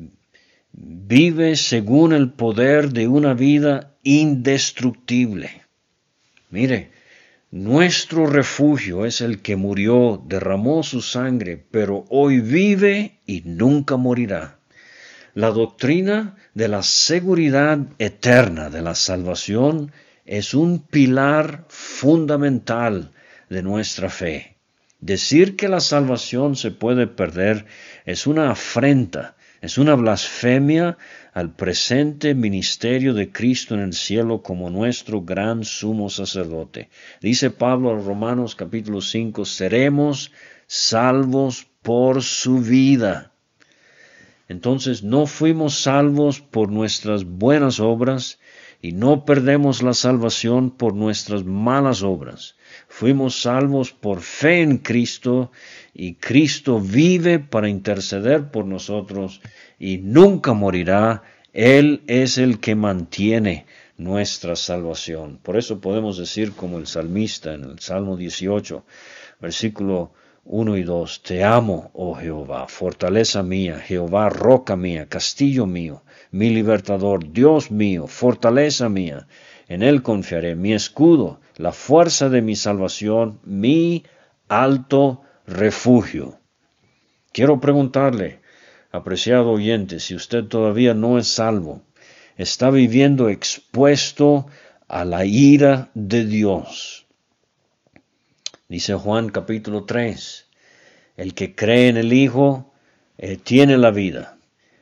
vive 0.74 1.56
según 1.56 2.14
el 2.14 2.32
poder 2.32 2.92
de 2.92 3.08
una 3.08 3.34
vida 3.34 3.96
indestructible. 4.04 5.64
Mire, 6.50 6.92
nuestro 7.52 8.28
refugio 8.28 9.06
es 9.06 9.22
el 9.22 9.42
que 9.42 9.56
murió, 9.56 10.24
derramó 10.26 10.84
su 10.84 11.02
sangre, 11.02 11.64
pero 11.72 12.06
hoy 12.10 12.40
vive 12.40 13.20
y 13.26 13.42
nunca 13.46 13.98
morirá. 13.98 14.60
La 15.34 15.52
doctrina 15.52 16.36
de 16.54 16.68
la 16.68 16.84
seguridad 16.84 17.80
eterna 18.00 18.70
de 18.70 18.82
la 18.82 18.96
salvación 18.96 19.92
es 20.26 20.54
un 20.54 20.80
pilar 20.80 21.66
fundamental 21.70 23.12
de 23.50 23.64
nuestra 23.64 24.10
fe. 24.10 24.56
Decir 25.00 25.56
que 25.56 25.68
la 25.68 25.80
salvación 25.80 26.56
se 26.56 26.72
puede 26.72 27.08
perder 27.08 27.66
es 28.06 28.28
una 28.28 28.52
afrenta, 28.52 29.36
es 29.62 29.78
una 29.78 29.94
blasfemia 29.94 30.98
al 31.34 31.54
presente 31.54 32.34
ministerio 32.34 33.14
de 33.14 33.32
Cristo 33.32 33.76
en 33.76 33.82
el 33.82 33.94
cielo 33.94 34.42
como 34.42 34.72
nuestro 34.72 35.22
gran 35.22 35.64
sumo 35.64 36.10
sacerdote. 36.10 36.90
Dice 37.22 37.52
Pablo 37.52 37.92
a 37.92 38.00
Romanos 38.00 38.56
capítulo 38.56 39.02
5, 39.02 39.46
seremos 39.46 40.32
salvos 40.66 41.68
por 41.84 42.24
su 42.24 42.58
vida. 42.58 43.34
Entonces 44.50 45.04
no 45.04 45.28
fuimos 45.28 45.76
salvos 45.76 46.42
por 46.42 46.72
nuestras 46.72 47.24
buenas 47.24 47.80
obras 47.80 48.40
y 48.82 48.94
no 48.94 49.26
perdemos 49.26 49.84
la 49.84 49.94
salvación 49.94 50.72
por 50.72 50.96
nuestras 50.96 51.44
malas 51.44 52.02
obras. 52.02 52.56
Fuimos 52.88 53.42
salvos 53.42 53.92
por 53.92 54.22
fe 54.22 54.62
en 54.62 54.80
Cristo 54.80 55.52
y 55.94 56.16
Cristo 56.16 56.80
vive 56.80 57.40
para 57.40 57.70
interceder 57.70 58.50
por 58.50 58.66
nosotros 58.66 59.42
y 59.78 60.00
nunca 60.00 60.54
morirá. 60.54 61.24
Él 61.54 62.02
es 62.08 62.38
el 62.38 62.60
que 62.60 62.76
mantiene 62.76 63.66
nuestra 63.98 64.56
salvación. 64.56 65.40
Por 65.44 65.58
eso 65.58 65.80
podemos 65.80 66.18
decir 66.18 66.54
como 66.54 66.80
el 66.80 66.88
salmista 66.88 67.54
en 67.54 67.66
el 67.66 67.80
Salmo 67.80 68.18
18, 68.18 68.84
versículo 69.40 70.14
1 70.46 70.78
y 70.78 70.84
2. 70.84 71.24
Te 71.24 71.44
amo, 71.44 71.92
oh 71.94 72.16
Jehová, 72.16 72.68
fortaleza 72.68 73.44
mía, 73.44 73.80
Jehová, 73.80 74.30
roca 74.30 74.76
mía, 74.76 75.08
castillo 75.08 75.68
mío, 75.68 76.04
mi 76.32 76.50
libertador, 76.50 77.32
Dios 77.32 77.72
mío, 77.72 78.08
fortaleza 78.08 78.90
mía. 78.90 79.28
En 79.68 79.84
él 79.84 80.02
confiaré, 80.02 80.56
mi 80.56 80.74
escudo, 80.74 81.40
la 81.58 81.72
fuerza 81.72 82.30
de 82.30 82.42
mi 82.42 82.56
salvación, 82.56 83.40
mi 83.44 84.04
alto 84.48 85.22
refugio. 85.46 86.40
Quiero 87.32 87.60
preguntarle, 87.60 88.40
apreciado 88.92 89.52
oyente, 89.52 90.00
si 90.00 90.16
usted 90.16 90.46
todavía 90.46 90.94
no 90.94 91.18
es 91.18 91.28
salvo, 91.28 91.84
está 92.38 92.70
viviendo 92.70 93.30
expuesto 93.30 94.48
a 94.88 95.06
la 95.06 95.26
ira 95.26 95.92
de 95.94 96.26
Dios 96.26 97.02
Dice 98.72 98.94
Juan 98.94 99.28
capítulo 99.28 99.84
3, 99.84 100.48
el 101.18 101.34
que 101.34 101.56
cree 101.56 101.90
en 101.90 101.98
el 101.98 102.14
Hijo 102.14 102.72
eh, 103.18 103.36
tiene 103.36 103.78
la 103.78 103.92
vida. 103.92 104.38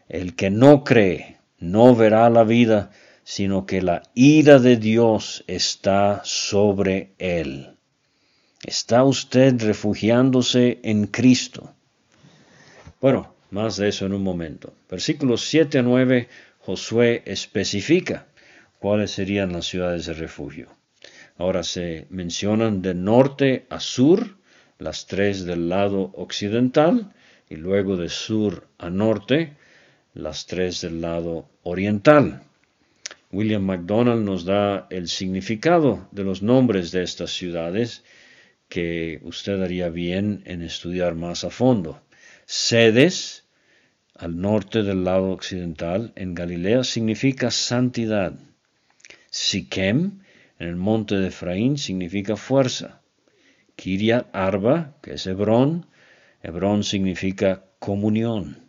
El 0.07 0.35
que 0.35 0.51
no 0.51 0.83
cree 0.83 1.38
no 1.59 1.95
verá 1.95 2.29
la 2.29 2.43
vida, 2.43 2.91
sino 3.23 3.65
que 3.65 3.81
la 3.81 4.03
ira 4.13 4.59
de 4.59 4.77
Dios 4.77 5.43
está 5.47 6.21
sobre 6.23 7.13
él. 7.19 7.75
¿Está 8.63 9.03
usted 9.03 9.61
refugiándose 9.61 10.79
en 10.83 11.07
Cristo? 11.07 11.73
Bueno, 12.99 13.33
más 13.51 13.77
de 13.77 13.87
eso 13.89 14.05
en 14.05 14.13
un 14.13 14.23
momento. 14.23 14.73
Versículos 14.89 15.41
7 15.41 15.79
a 15.79 15.81
9, 15.81 16.27
Josué 16.59 17.23
especifica 17.25 18.27
cuáles 18.79 19.11
serían 19.11 19.53
las 19.53 19.65
ciudades 19.65 20.05
de 20.05 20.13
refugio. 20.13 20.69
Ahora 21.37 21.63
se 21.63 22.05
mencionan 22.09 22.81
de 22.81 22.93
norte 22.93 23.65
a 23.69 23.79
sur, 23.79 24.37
las 24.77 25.07
tres 25.07 25.45
del 25.45 25.69
lado 25.69 26.11
occidental, 26.15 27.13
y 27.49 27.55
luego 27.55 27.95
de 27.95 28.09
sur 28.09 28.67
a 28.77 28.89
norte, 28.89 29.55
las 30.23 30.45
tres 30.45 30.81
del 30.81 31.01
lado 31.01 31.49
oriental. 31.63 32.41
William 33.31 33.63
MacDonald 33.63 34.25
nos 34.25 34.43
da 34.43 34.87
el 34.89 35.07
significado 35.07 36.07
de 36.11 36.23
los 36.23 36.41
nombres 36.41 36.91
de 36.91 37.03
estas 37.03 37.31
ciudades 37.31 38.03
que 38.69 39.19
usted 39.23 39.61
haría 39.61 39.89
bien 39.89 40.41
en 40.45 40.61
estudiar 40.61 41.15
más 41.15 41.43
a 41.43 41.49
fondo. 41.49 42.01
Sedes, 42.45 43.45
al 44.15 44.39
norte 44.39 44.83
del 44.83 45.03
lado 45.03 45.31
occidental, 45.31 46.11
en 46.15 46.33
Galilea, 46.33 46.83
significa 46.83 47.51
santidad. 47.51 48.33
Siquem, 49.29 50.21
en 50.57 50.67
el 50.67 50.75
monte 50.75 51.15
de 51.15 51.27
Efraín, 51.27 51.77
significa 51.77 52.35
fuerza. 52.35 53.01
Kiriat 53.75 54.27
Arba, 54.33 54.97
que 55.01 55.13
es 55.13 55.27
Hebrón, 55.27 55.85
Hebrón 56.41 56.83
significa 56.83 57.65
comunión. 57.79 58.68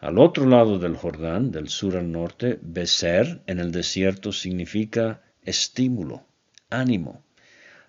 Al 0.00 0.18
otro 0.18 0.46
lado 0.46 0.78
del 0.78 0.96
Jordán, 0.96 1.50
del 1.50 1.68
sur 1.68 1.96
al 1.96 2.10
norte, 2.10 2.58
Beser, 2.62 3.42
en 3.46 3.58
el 3.58 3.70
desierto, 3.70 4.32
significa 4.32 5.22
estímulo, 5.42 6.26
ánimo. 6.70 7.22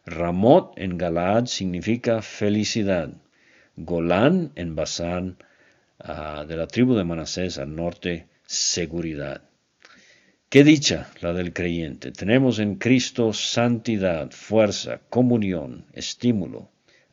Ramot 0.06 0.74
en 0.78 0.98
Galaad 0.98 1.46
significa 1.46 2.22
felicidad. 2.22 3.10
Golán 3.76 4.52
en 4.56 4.76
Basán, 4.76 5.38
ah, 6.00 6.46
de 6.48 6.56
la 6.58 6.68
tribu 6.68 6.96
de 6.96 7.04
Manasés 7.04 7.58
al 7.58 7.76
norte, 7.76 8.28
seguridad. 8.46 9.42
Qué 10.50 10.64
dicha 10.64 11.12
la 11.22 11.34
del 11.34 11.54
creyente. 11.54 12.12
Tenemos 12.12 12.60
en 12.60 12.76
Cristo 12.76 13.34
santidad, 13.34 14.32
fuerza, 14.32 15.02
comunión, 15.10 15.86
estímulo, 15.92 16.70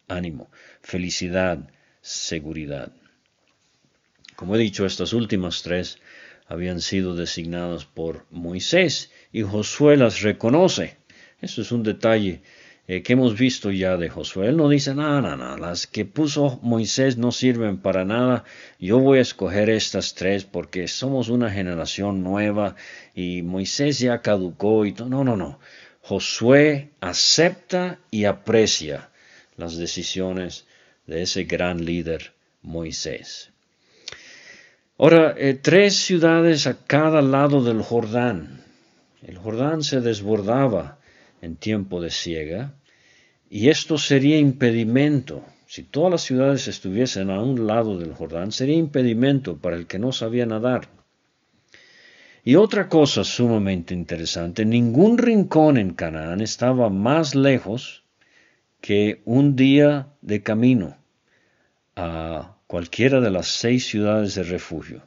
ánimo, 0.06 0.50
felicidad, 0.80 1.68
seguridad. 2.00 2.92
Como 4.42 4.56
he 4.56 4.58
dicho, 4.58 4.84
estas 4.84 5.12
últimas 5.12 5.62
tres 5.62 6.00
habían 6.48 6.80
sido 6.80 7.14
designadas 7.14 7.84
por 7.84 8.26
Moisés 8.32 9.12
y 9.30 9.42
Josué 9.42 9.96
las 9.96 10.22
reconoce. 10.22 10.96
Eso 11.40 11.62
es 11.62 11.70
un 11.70 11.84
detalle 11.84 12.42
eh, 12.88 13.04
que 13.04 13.12
hemos 13.12 13.38
visto 13.38 13.70
ya 13.70 13.96
de 13.96 14.08
Josué. 14.08 14.48
Él 14.48 14.56
no 14.56 14.68
dice, 14.68 14.96
nada, 14.96 15.20
nada, 15.36 15.56
las 15.58 15.86
que 15.86 16.04
puso 16.04 16.58
Moisés 16.60 17.18
no 17.18 17.30
sirven 17.30 17.78
para 17.78 18.04
nada. 18.04 18.42
Yo 18.80 18.98
voy 18.98 19.18
a 19.18 19.22
escoger 19.22 19.70
estas 19.70 20.16
tres 20.16 20.42
porque 20.42 20.88
somos 20.88 21.28
una 21.28 21.48
generación 21.48 22.24
nueva 22.24 22.74
y 23.14 23.42
Moisés 23.42 24.00
ya 24.00 24.22
caducó 24.22 24.86
y 24.86 24.92
todo. 24.92 25.08
No, 25.08 25.22
no, 25.22 25.36
no. 25.36 25.60
Josué 26.00 26.90
acepta 26.98 28.00
y 28.10 28.24
aprecia 28.24 29.08
las 29.56 29.76
decisiones 29.76 30.66
de 31.06 31.22
ese 31.22 31.44
gran 31.44 31.84
líder 31.84 32.32
Moisés. 32.60 33.51
Ahora, 35.02 35.34
eh, 35.36 35.54
tres 35.54 35.96
ciudades 35.96 36.68
a 36.68 36.74
cada 36.86 37.22
lado 37.22 37.64
del 37.64 37.82
Jordán. 37.82 38.62
El 39.20 39.36
Jordán 39.36 39.82
se 39.82 40.00
desbordaba 40.00 41.00
en 41.40 41.56
tiempo 41.56 42.00
de 42.00 42.08
siega, 42.08 42.74
y 43.50 43.68
esto 43.68 43.98
sería 43.98 44.38
impedimento. 44.38 45.44
Si 45.66 45.82
todas 45.82 46.12
las 46.12 46.22
ciudades 46.22 46.68
estuviesen 46.68 47.30
a 47.30 47.42
un 47.42 47.66
lado 47.66 47.98
del 47.98 48.14
Jordán, 48.14 48.52
sería 48.52 48.76
impedimento 48.76 49.56
para 49.56 49.74
el 49.74 49.88
que 49.88 49.98
no 49.98 50.12
sabía 50.12 50.46
nadar. 50.46 50.86
Y 52.44 52.54
otra 52.54 52.88
cosa 52.88 53.24
sumamente 53.24 53.94
interesante, 53.94 54.64
ningún 54.64 55.18
rincón 55.18 55.78
en 55.78 55.94
Canaán 55.94 56.40
estaba 56.40 56.90
más 56.90 57.34
lejos 57.34 58.04
que 58.80 59.20
un 59.24 59.56
día 59.56 60.12
de 60.20 60.44
camino 60.44 60.96
a 61.96 62.52
cualquiera 62.72 63.20
de 63.20 63.30
las 63.30 63.48
seis 63.48 63.86
ciudades 63.86 64.34
de 64.34 64.44
refugio. 64.44 65.02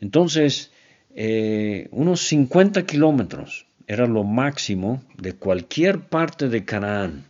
Entonces, 0.00 0.72
eh, 1.14 1.88
unos 1.90 2.22
50 2.22 2.86
kilómetros 2.86 3.66
era 3.86 4.06
lo 4.06 4.24
máximo 4.24 5.02
de 5.18 5.34
cualquier 5.34 6.08
parte 6.08 6.48
de 6.48 6.64
Canaán. 6.64 7.26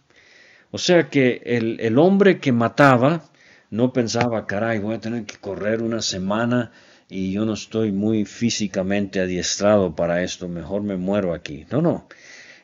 O 0.70 0.78
sea 0.78 1.10
que 1.10 1.42
el, 1.44 1.98
hombre 1.98 2.38
que 2.38 2.52
mataba 2.52 3.24
no 3.68 3.92
pensaba, 3.92 4.46
caray, 4.46 4.78
voy 4.78 4.94
a 4.94 5.00
tener 5.00 5.24
que 5.24 5.38
correr 5.38 5.82
una 5.82 6.00
semana 6.00 6.70
y 7.08 7.32
yo 7.32 7.44
no 7.44 7.54
estoy 7.54 7.90
muy 7.90 8.26
físicamente 8.26 9.18
adiestrado 9.18 9.96
para 9.96 10.22
esto, 10.22 10.46
mejor 10.46 10.84
me 10.84 10.96
muero 10.96 11.34
aquí. 11.34 11.66
No, 11.72 11.82
no. 11.82 12.06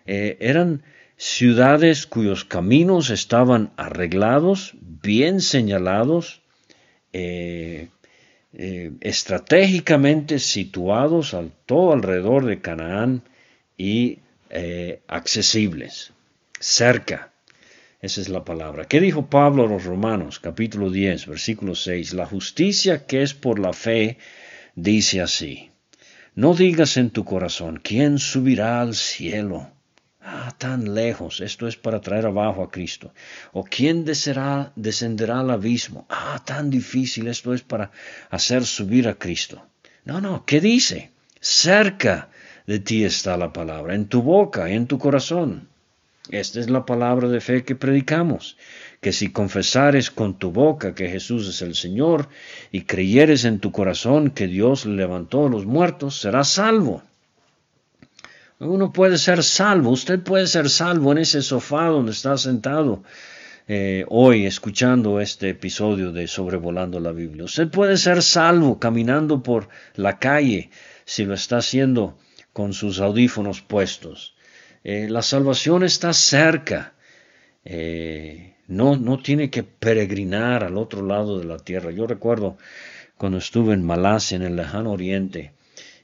Eh, 0.07 0.37
eran 0.38 0.85
ciudades 1.16 2.07
cuyos 2.07 2.44
caminos 2.44 3.11
estaban 3.11 3.72
arreglados, 3.77 4.74
bien 4.81 5.40
señalados, 5.40 6.42
eh, 7.12 7.88
eh, 8.53 8.92
estratégicamente 9.00 10.38
situados 10.38 11.35
al, 11.35 11.53
todo 11.66 11.92
alrededor 11.92 12.44
de 12.44 12.61
Canaán 12.61 13.22
y 13.77 14.18
eh, 14.50 15.03
accesibles, 15.09 16.12
cerca. 16.61 17.33
Esa 18.00 18.20
es 18.20 18.29
la 18.29 18.44
palabra. 18.44 18.85
¿Qué 18.85 19.00
dijo 19.00 19.27
Pablo 19.27 19.64
a 19.64 19.68
los 19.68 19.85
Romanos, 19.85 20.38
capítulo 20.38 20.90
10, 20.90 21.27
versículo 21.27 21.74
6? 21.74 22.12
La 22.12 22.27
justicia 22.27 23.07
que 23.07 23.22
es 23.22 23.33
por 23.33 23.59
la 23.59 23.72
fe 23.72 24.18
dice 24.74 25.22
así. 25.22 25.70
No 26.35 26.55
digas 26.55 26.96
en 26.96 27.11
tu 27.11 27.24
corazón, 27.24 27.81
¿quién 27.83 28.18
subirá 28.18 28.81
al 28.81 28.94
cielo? 28.94 29.73
Ah, 30.26 30.54
tan 30.56 30.94
lejos, 30.94 31.42
esto 31.42 31.68
es 31.68 31.76
para 31.76 32.00
traer 32.00 32.24
abajo 32.24 32.62
a 32.62 32.70
Cristo. 32.70 33.12
¿O 33.52 33.62
quién 33.62 34.06
descenderá 34.06 35.40
al 35.40 35.50
abismo? 35.50 36.06
Ah, 36.08 36.42
tan 36.42 36.70
difícil, 36.70 37.28
esto 37.28 37.52
es 37.52 37.60
para 37.60 37.90
hacer 38.30 38.64
subir 38.64 39.06
a 39.06 39.16
Cristo. 39.16 39.62
No, 40.06 40.22
no, 40.22 40.46
¿qué 40.46 40.62
dice? 40.62 41.10
Cerca 41.40 42.30
de 42.66 42.78
ti 42.78 43.04
está 43.04 43.37
la 43.37 43.52
palabra, 43.52 43.94
en 43.94 44.06
tu 44.06 44.22
boca, 44.22 44.70
en 44.70 44.87
tu 44.87 44.98
corazón. 44.98 45.68
Esta 46.30 46.58
es 46.58 46.70
la 46.70 46.87
palabra 46.87 47.28
de 47.28 47.42
fe 47.42 47.64
que 47.64 47.76
predicamos, 47.76 48.56
que 49.02 49.12
si 49.12 49.30
confesares 49.30 50.10
con 50.10 50.38
tu 50.38 50.50
boca 50.50 50.94
que 50.94 51.10
Jesús 51.10 51.46
es 51.46 51.60
el 51.60 51.74
Señor 51.74 52.30
y 52.72 52.82
creyeres 52.82 53.44
en 53.44 53.58
tu 53.60 53.72
corazón 53.72 54.30
que 54.30 54.46
Dios 54.46 54.87
le 54.87 54.96
levantó 54.96 55.46
a 55.46 55.50
los 55.50 55.66
muertos, 55.66 56.18
serás 56.18 56.48
salvo. 56.48 57.02
Uno 58.60 58.92
puede 58.92 59.18
ser 59.18 59.42
salvo, 59.42 59.90
usted 59.90 60.20
puede 60.20 60.46
ser 60.46 60.70
salvo 60.70 61.10
en 61.10 61.18
ese 61.18 61.42
sofá 61.42 61.86
donde 61.86 62.12
está 62.12 62.36
sentado 62.38 63.02
eh, 63.66 64.04
hoy 64.08 64.46
escuchando 64.46 65.20
este 65.20 65.48
episodio 65.50 66.12
de 66.12 66.28
Sobrevolando 66.28 67.00
la 67.00 67.10
Biblia. 67.10 67.44
Usted 67.44 67.68
puede 67.68 67.96
ser 67.96 68.22
salvo 68.22 68.78
caminando 68.78 69.42
por 69.42 69.68
la 69.96 70.20
calle 70.20 70.70
si 71.04 71.24
lo 71.24 71.34
está 71.34 71.56
haciendo 71.56 72.16
con 72.52 72.74
sus 72.74 73.00
audífonos 73.00 73.60
puestos. 73.60 74.36
Eh, 74.84 75.08
la 75.10 75.22
salvación 75.22 75.82
está 75.82 76.12
cerca. 76.12 76.94
Eh, 77.64 78.54
no, 78.68 78.96
no 78.96 79.18
tiene 79.18 79.50
que 79.50 79.64
peregrinar 79.64 80.62
al 80.62 80.78
otro 80.78 81.04
lado 81.04 81.40
de 81.40 81.44
la 81.44 81.56
tierra. 81.56 81.90
Yo 81.90 82.06
recuerdo 82.06 82.56
cuando 83.16 83.38
estuve 83.38 83.74
en 83.74 83.84
Malasia, 83.84 84.36
en 84.36 84.42
el 84.42 84.54
lejano 84.54 84.92
oriente, 84.92 85.54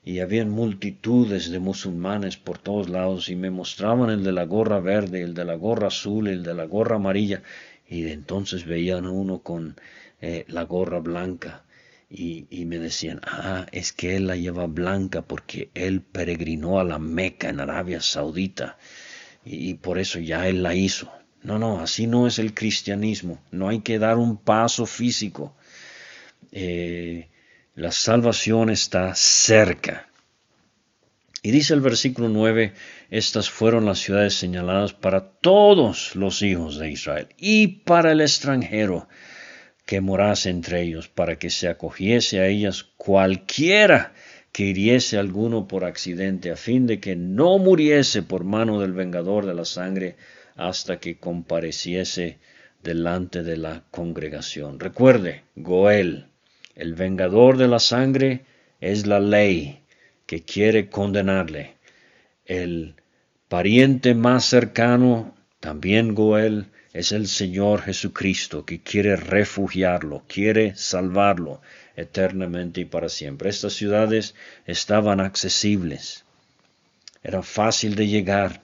y 0.04 0.20
habían 0.20 0.50
multitudes 0.50 1.50
de 1.50 1.58
musulmanes 1.58 2.36
por 2.36 2.58
todos 2.58 2.88
lados 2.88 3.28
y 3.28 3.36
me 3.36 3.50
mostraban 3.50 4.10
el 4.10 4.24
de 4.24 4.32
la 4.32 4.44
gorra 4.44 4.80
verde, 4.80 5.22
el 5.22 5.34
de 5.34 5.44
la 5.44 5.54
gorra 5.54 5.88
azul, 5.88 6.28
el 6.28 6.42
de 6.42 6.54
la 6.54 6.64
gorra 6.64 6.96
amarilla, 6.96 7.42
y 7.88 8.02
de 8.02 8.12
entonces 8.12 8.64
veían 8.64 9.04
a 9.04 9.10
uno 9.10 9.40
con 9.40 9.76
eh, 10.20 10.44
la 10.48 10.62
gorra 10.64 11.00
blanca 11.00 11.64
y, 12.10 12.64
me 12.66 12.78
decían, 12.78 13.20
ah, 13.24 13.66
es 13.70 13.92
que 13.92 14.16
él 14.16 14.26
la 14.26 14.34
lleva 14.34 14.66
blanca 14.66 15.22
porque 15.22 15.70
él 15.74 16.02
peregrinó 16.02 16.80
a 16.80 16.84
la 16.84 16.98
Meca 16.98 17.48
en 17.48 17.60
Arabia 17.60 18.00
Saudita 18.00 18.78
y, 19.44 19.74
por 19.74 19.98
eso 19.98 20.18
ya 20.18 20.48
él 20.48 20.62
la 20.62 20.74
hizo. 20.74 21.10
No, 21.42 21.58
no, 21.58 21.80
así 21.80 22.06
no 22.06 22.26
es 22.26 22.38
el 22.38 22.52
cristianismo. 22.52 23.40
No 23.52 23.68
hay 23.68 23.80
que 23.80 23.98
dar 23.98 24.18
un 24.18 24.36
paso 24.36 24.86
físico. 24.86 25.54
Eh, 26.52 27.29
la 27.80 27.92
salvación 27.92 28.68
está 28.68 29.14
cerca. 29.14 30.10
Y 31.42 31.50
dice 31.50 31.72
el 31.72 31.80
versículo 31.80 32.28
9, 32.28 32.74
estas 33.08 33.48
fueron 33.48 33.86
las 33.86 34.00
ciudades 34.00 34.34
señaladas 34.34 34.92
para 34.92 35.30
todos 35.30 36.14
los 36.14 36.42
hijos 36.42 36.78
de 36.78 36.90
Israel 36.90 37.28
y 37.38 37.68
para 37.68 38.12
el 38.12 38.20
extranjero 38.20 39.08
que 39.86 40.02
morase 40.02 40.50
entre 40.50 40.82
ellos, 40.82 41.08
para 41.08 41.38
que 41.38 41.48
se 41.48 41.68
acogiese 41.68 42.40
a 42.40 42.48
ellas 42.48 42.84
cualquiera 42.98 44.12
que 44.52 44.64
hiriese 44.64 45.16
alguno 45.16 45.66
por 45.66 45.86
accidente, 45.86 46.50
a 46.50 46.56
fin 46.56 46.86
de 46.86 47.00
que 47.00 47.16
no 47.16 47.56
muriese 47.56 48.22
por 48.22 48.44
mano 48.44 48.78
del 48.78 48.92
vengador 48.92 49.46
de 49.46 49.54
la 49.54 49.64
sangre 49.64 50.16
hasta 50.54 51.00
que 51.00 51.18
compareciese 51.18 52.40
delante 52.82 53.42
de 53.42 53.56
la 53.56 53.84
congregación. 53.90 54.78
Recuerde, 54.78 55.44
Goel, 55.56 56.29
el 56.80 56.94
vengador 56.94 57.58
de 57.58 57.68
la 57.68 57.78
sangre 57.78 58.46
es 58.80 59.06
la 59.06 59.20
ley 59.20 59.82
que 60.24 60.42
quiere 60.42 60.88
condenarle. 60.88 61.74
El 62.46 62.94
pariente 63.48 64.14
más 64.14 64.46
cercano, 64.46 65.36
también 65.60 66.14
Goel, 66.14 66.68
es 66.94 67.12
el 67.12 67.28
Señor 67.28 67.82
Jesucristo 67.82 68.64
que 68.64 68.80
quiere 68.80 69.14
refugiarlo, 69.16 70.24
quiere 70.26 70.74
salvarlo 70.74 71.60
eternamente 71.96 72.80
y 72.80 72.84
para 72.86 73.10
siempre. 73.10 73.50
Estas 73.50 73.74
ciudades 73.74 74.34
estaban 74.64 75.20
accesibles, 75.20 76.24
era 77.22 77.42
fácil 77.42 77.94
de 77.94 78.08
llegar, 78.08 78.62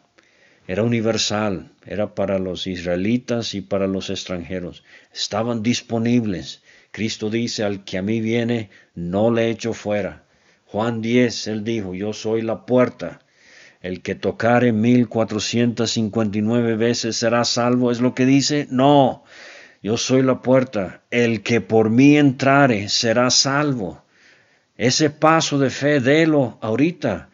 era 0.67 0.83
universal, 0.83 1.71
era 1.85 2.15
para 2.15 2.39
los 2.39 2.67
israelitas 2.67 3.55
y 3.55 3.61
para 3.61 3.87
los 3.87 4.09
extranjeros, 4.09 4.83
estaban 5.13 5.63
disponibles. 5.63 6.63
Cristo 6.97 7.29
dice, 7.29 7.63
al 7.63 7.85
que 7.85 7.99
a 7.99 8.03
mí 8.03 8.23
viene, 8.23 8.71
no 8.95 9.31
le 9.31 9.51
echo 9.51 9.75
fuera. 9.75 10.25
Juan 10.65 11.03
10, 11.03 11.49
él 11.49 11.63
dijo, 11.63 11.93
yo 11.93 12.15
soy 12.15 12.41
la 12.41 12.65
puerta. 12.65 13.21
el 13.83 14.01
que 14.01 14.15
tocare 14.15 14.73
mil 14.73 15.07
cuatrocientas 15.07 15.91
cincuenta 15.91 16.39
y 16.39 16.41
nueve 16.41 16.75
veces 16.75 17.17
será 17.17 17.45
salvo, 17.45 17.91
es 17.91 18.01
lo 18.01 18.15
que 18.15 18.25
dice. 18.25 18.67
No, 18.71 19.25
yo 19.83 19.99
soy 19.99 20.23
la 20.23 20.41
puerta, 20.41 21.03
el 21.11 21.43
que 21.43 21.61
por 21.61 21.91
mí 21.91 22.17
entrare 22.17 22.89
será 22.89 23.29
salvo. 23.29 24.03
Ese 24.79 25.11
paso 25.11 25.59
de 25.59 25.69
fe, 25.69 26.01
délo 26.01 26.57
ahorita, 26.63 27.29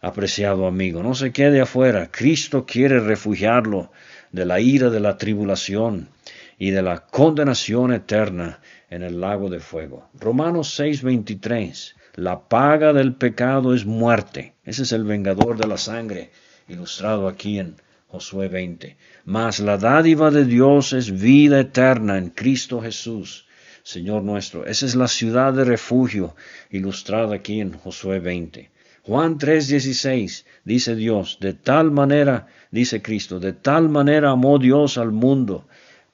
apreciado 0.00 0.68
amigo, 0.68 1.02
no 1.02 1.16
se 1.16 1.32
quede 1.32 1.60
afuera. 1.60 2.08
Cristo 2.12 2.66
quiere 2.66 3.00
refugiarlo 3.00 3.90
de 4.30 4.44
la 4.44 4.60
ira 4.60 4.90
de 4.90 5.00
la 5.00 5.16
tribulación 5.16 6.08
y 6.58 6.70
de 6.70 6.82
la 6.82 7.06
condenación 7.06 7.92
eterna 7.92 8.60
en 8.90 9.02
el 9.02 9.20
lago 9.20 9.48
de 9.48 9.60
fuego. 9.60 10.10
Romanos 10.18 10.78
6:23. 10.78 11.94
La 12.16 12.48
paga 12.48 12.92
del 12.92 13.14
pecado 13.14 13.74
es 13.74 13.86
muerte. 13.86 14.54
Ese 14.64 14.82
es 14.82 14.92
el 14.92 15.04
vengador 15.04 15.56
de 15.56 15.68
la 15.68 15.78
sangre, 15.78 16.30
ilustrado 16.68 17.28
aquí 17.28 17.60
en 17.60 17.76
Josué 18.08 18.48
20. 18.48 18.96
Mas 19.24 19.60
la 19.60 19.78
dádiva 19.78 20.32
de 20.32 20.44
Dios 20.44 20.92
es 20.92 21.20
vida 21.20 21.60
eterna 21.60 22.18
en 22.18 22.30
Cristo 22.30 22.80
Jesús, 22.80 23.46
Señor 23.84 24.24
nuestro. 24.24 24.66
Esa 24.66 24.86
es 24.86 24.96
la 24.96 25.06
ciudad 25.06 25.52
de 25.52 25.64
refugio, 25.64 26.34
ilustrada 26.70 27.36
aquí 27.36 27.60
en 27.60 27.72
Josué 27.72 28.18
20. 28.18 28.70
Juan 29.04 29.38
3:16 29.38 30.44
dice 30.64 30.96
Dios, 30.96 31.38
de 31.40 31.54
tal 31.54 31.92
manera, 31.92 32.48
dice 32.72 33.00
Cristo, 33.00 33.38
de 33.38 33.52
tal 33.52 33.88
manera 33.88 34.30
amó 34.30 34.58
Dios 34.58 34.98
al 34.98 35.12
mundo 35.12 35.68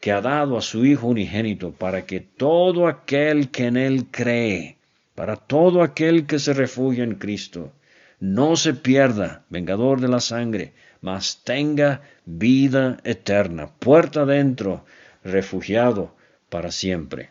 que 0.04 0.12
ha 0.12 0.20
dado 0.20 0.58
a 0.58 0.60
su 0.60 0.84
Hijo 0.84 1.06
unigénito 1.06 1.72
para 1.72 2.04
que 2.04 2.20
todo 2.20 2.88
aquel 2.88 3.50
que 3.50 3.64
en 3.64 3.78
Él 3.78 4.08
cree, 4.10 4.76
para 5.14 5.36
todo 5.36 5.80
aquel 5.82 6.26
que 6.26 6.38
se 6.38 6.52
refugia 6.52 7.04
en 7.04 7.14
Cristo, 7.14 7.72
no 8.20 8.54
se 8.56 8.74
pierda, 8.74 9.46
vengador 9.48 10.02
de 10.02 10.08
la 10.08 10.20
sangre, 10.20 10.74
mas 11.00 11.42
tenga 11.42 12.02
vida 12.26 12.98
eterna, 13.04 13.68
puerta 13.78 14.24
adentro, 14.24 14.84
refugiado 15.22 16.14
para 16.50 16.70
siempre. 16.70 17.30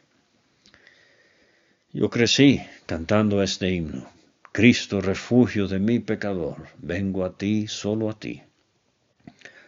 Yo 1.92 2.10
crecí 2.10 2.60
cantando 2.88 3.44
este 3.44 3.70
himno. 3.70 4.10
Cristo, 4.52 5.00
refugio 5.00 5.68
de 5.68 5.78
mi 5.78 6.00
pecador, 6.00 6.70
vengo 6.80 7.24
a 7.24 7.38
ti, 7.38 7.68
solo 7.68 8.10
a 8.10 8.18
ti. 8.18 8.42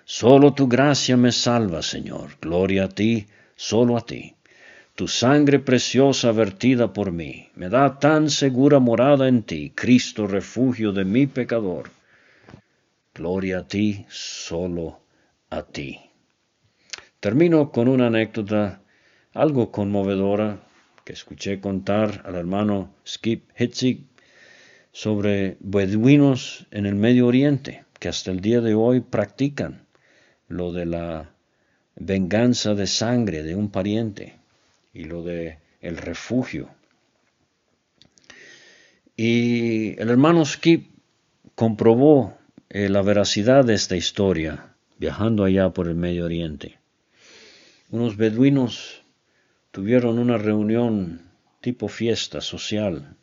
Solo 0.08 0.54
tu 0.54 0.68
gracia 0.68 1.18
me 1.18 1.32
salva, 1.32 1.82
Señor. 1.82 2.38
Gloria 2.40 2.84
a 2.84 2.90
ti, 2.90 3.26
solo 3.56 3.98
a 3.98 4.02
ti. 4.02 4.36
Tu 4.94 5.08
sangre 5.08 5.58
preciosa 5.58 6.32
vertida 6.32 6.94
por 6.94 7.12
mí 7.12 7.50
me 7.56 7.70
da 7.70 7.98
tan 7.98 8.30
segura 8.30 8.80
morada 8.80 9.28
en 9.28 9.42
ti, 9.42 9.74
Cristo, 9.76 10.28
refugio 10.28 10.92
de 10.92 11.06
mi 11.06 11.26
pecador. 11.26 11.90
Gloria 13.16 13.60
a 13.60 13.68
ti, 13.68 14.06
solo 14.08 15.02
a 15.50 15.64
ti. 15.64 16.00
Termino 17.20 17.72
con 17.72 17.88
una 17.88 18.06
anécdota 18.08 18.84
algo 19.34 19.72
conmovedora 19.72 20.60
que 21.04 21.14
escuché 21.14 21.60
contar 21.60 22.22
al 22.26 22.36
hermano 22.36 22.94
Skip 23.08 23.50
Hitzig 23.58 24.06
sobre 24.92 25.58
beduinos 25.62 26.68
en 26.70 26.86
el 26.86 26.94
Medio 26.94 27.26
Oriente 27.26 27.86
que 28.00 28.08
hasta 28.08 28.30
el 28.30 28.40
día 28.40 28.62
de 28.62 28.76
hoy 28.76 29.02
practican 29.02 29.85
lo 30.48 30.72
de 30.72 30.86
la 30.86 31.32
venganza 31.96 32.76
de 32.76 32.88
sangre 32.88 33.44
de 33.44 33.56
un 33.56 33.70
pariente 33.70 34.36
y 34.94 35.06
lo 35.06 35.24
de 35.24 35.60
el 35.82 35.98
refugio. 35.98 36.70
Y 39.16 40.00
el 40.00 40.10
hermano 40.10 40.46
Skip 40.46 40.90
comprobó 41.56 42.38
eh, 42.70 42.90
la 42.90 43.02
veracidad 43.02 43.64
de 43.64 43.76
esta 43.76 43.96
historia 43.96 44.76
viajando 44.98 45.44
allá 45.44 45.70
por 45.72 45.88
el 45.88 45.96
Medio 45.96 46.26
Oriente. 46.26 46.80
Unos 47.90 48.18
beduinos 48.18 49.04
tuvieron 49.72 50.20
una 50.20 50.38
reunión 50.38 51.22
tipo 51.62 51.88
fiesta 51.88 52.42
social. 52.42 53.16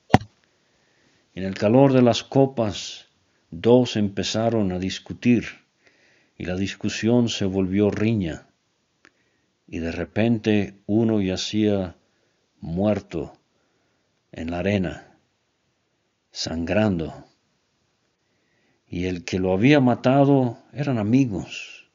En 1.35 1.45
el 1.45 1.55
calor 1.55 1.93
de 1.93 2.03
las 2.03 2.23
copas, 2.23 3.07
dos 3.51 3.97
empezaron 3.97 4.73
a 4.73 4.79
discutir 4.79 5.62
y 6.37 6.45
la 6.47 6.57
discusión 6.57 7.29
se 7.29 7.45
volvió 7.45 7.91
riña, 7.91 8.49
y 9.67 9.79
de 9.79 9.93
repente 9.93 10.75
uno 10.87 11.21
yacía 11.21 11.97
muerto 12.61 13.33
en 14.33 14.51
la 14.51 14.59
arena, 14.59 15.17
sangrando, 16.31 17.27
y 18.89 19.07
el 19.07 19.25
que 19.25 19.39
lo 19.39 19.53
había 19.53 19.81
matado 19.81 20.59
eran 20.73 20.99
amigos. 20.99 21.91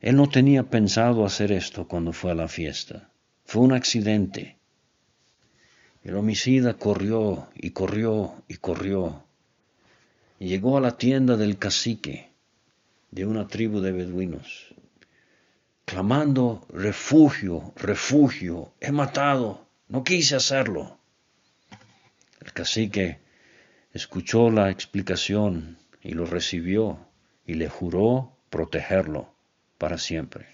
Él 0.00 0.16
no 0.16 0.28
tenía 0.28 0.64
pensado 0.70 1.24
hacer 1.24 1.52
esto 1.52 1.86
cuando 1.86 2.12
fue 2.12 2.30
a 2.30 2.34
la 2.34 2.48
fiesta, 2.48 3.10
fue 3.44 3.62
un 3.62 3.72
accidente. 3.72 4.56
El 6.02 6.16
homicida 6.16 6.74
corrió 6.74 7.48
y 7.54 7.70
corrió 7.70 8.42
y 8.48 8.56
corrió, 8.56 9.24
llegó 10.38 10.78
a 10.78 10.80
la 10.80 10.96
tienda 10.96 11.36
del 11.36 11.58
cacique 11.58 12.29
de 13.10 13.26
una 13.26 13.48
tribu 13.48 13.80
de 13.80 13.92
beduinos, 13.92 14.74
clamando, 15.84 16.66
refugio, 16.72 17.72
refugio, 17.76 18.72
he 18.80 18.92
matado, 18.92 19.66
no 19.88 20.04
quise 20.04 20.36
hacerlo. 20.36 20.98
El 22.40 22.52
cacique 22.52 23.18
escuchó 23.92 24.50
la 24.50 24.70
explicación 24.70 25.78
y 26.00 26.12
lo 26.12 26.24
recibió 26.24 26.98
y 27.44 27.54
le 27.54 27.68
juró 27.68 28.36
protegerlo 28.48 29.34
para 29.78 29.98
siempre. 29.98 30.46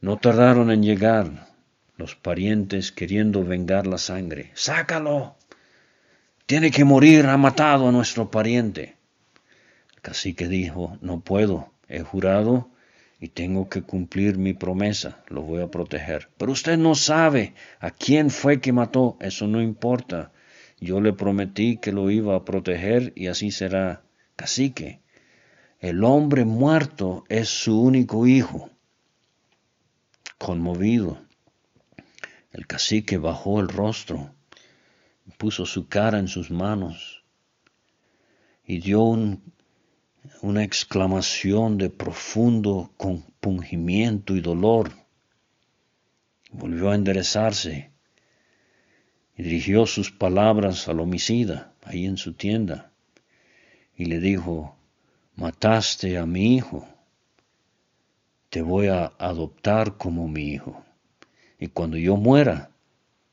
No 0.00 0.18
tardaron 0.18 0.70
en 0.70 0.84
llegar 0.84 1.48
los 1.96 2.14
parientes 2.14 2.92
queriendo 2.92 3.44
vengar 3.44 3.88
la 3.88 3.98
sangre. 3.98 4.52
¡Sácalo! 4.54 5.36
Tiene 6.46 6.70
que 6.70 6.84
morir, 6.84 7.26
ha 7.26 7.36
matado 7.36 7.88
a 7.88 7.92
nuestro 7.92 8.30
pariente 8.30 8.97
cacique 10.00 10.48
dijo, 10.48 10.98
no 11.00 11.20
puedo, 11.20 11.72
he 11.88 12.00
jurado 12.00 12.70
y 13.20 13.28
tengo 13.28 13.68
que 13.68 13.82
cumplir 13.82 14.38
mi 14.38 14.54
promesa, 14.54 15.24
lo 15.28 15.42
voy 15.42 15.62
a 15.62 15.70
proteger. 15.70 16.28
Pero 16.36 16.52
usted 16.52 16.78
no 16.78 16.94
sabe 16.94 17.54
a 17.80 17.90
quién 17.90 18.30
fue 18.30 18.60
que 18.60 18.72
mató, 18.72 19.16
eso 19.20 19.46
no 19.46 19.60
importa. 19.60 20.32
Yo 20.80 21.00
le 21.00 21.12
prometí 21.12 21.78
que 21.78 21.92
lo 21.92 22.10
iba 22.10 22.36
a 22.36 22.44
proteger 22.44 23.12
y 23.16 23.26
así 23.26 23.50
será. 23.50 24.02
Cacique, 24.36 25.00
el 25.80 26.04
hombre 26.04 26.44
muerto 26.44 27.24
es 27.28 27.48
su 27.48 27.80
único 27.80 28.26
hijo. 28.26 28.70
Conmovido, 30.38 31.20
el 32.52 32.68
cacique 32.68 33.18
bajó 33.18 33.58
el 33.58 33.68
rostro, 33.68 34.32
puso 35.38 35.66
su 35.66 35.88
cara 35.88 36.20
en 36.20 36.28
sus 36.28 36.52
manos 36.52 37.24
y 38.64 38.78
dio 38.78 39.02
un 39.02 39.52
una 40.42 40.62
exclamación 40.62 41.78
de 41.78 41.90
profundo 41.90 42.92
compungimiento 42.96 44.36
y 44.36 44.40
dolor. 44.40 44.92
Volvió 46.50 46.90
a 46.90 46.94
enderezarse 46.94 47.90
y 49.36 49.42
dirigió 49.42 49.86
sus 49.86 50.10
palabras 50.10 50.88
al 50.88 51.00
homicida 51.00 51.74
ahí 51.84 52.06
en 52.06 52.16
su 52.16 52.34
tienda 52.34 52.92
y 53.96 54.06
le 54.06 54.20
dijo, 54.20 54.76
mataste 55.36 56.18
a 56.18 56.26
mi 56.26 56.56
hijo, 56.56 56.88
te 58.48 58.62
voy 58.62 58.88
a 58.88 59.12
adoptar 59.18 59.96
como 59.96 60.28
mi 60.28 60.52
hijo 60.52 60.84
y 61.58 61.68
cuando 61.68 61.96
yo 61.96 62.16
muera, 62.16 62.70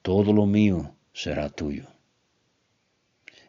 todo 0.02 0.34
lo 0.34 0.46
mío 0.46 0.96
será 1.14 1.50
tuyo. 1.50 1.95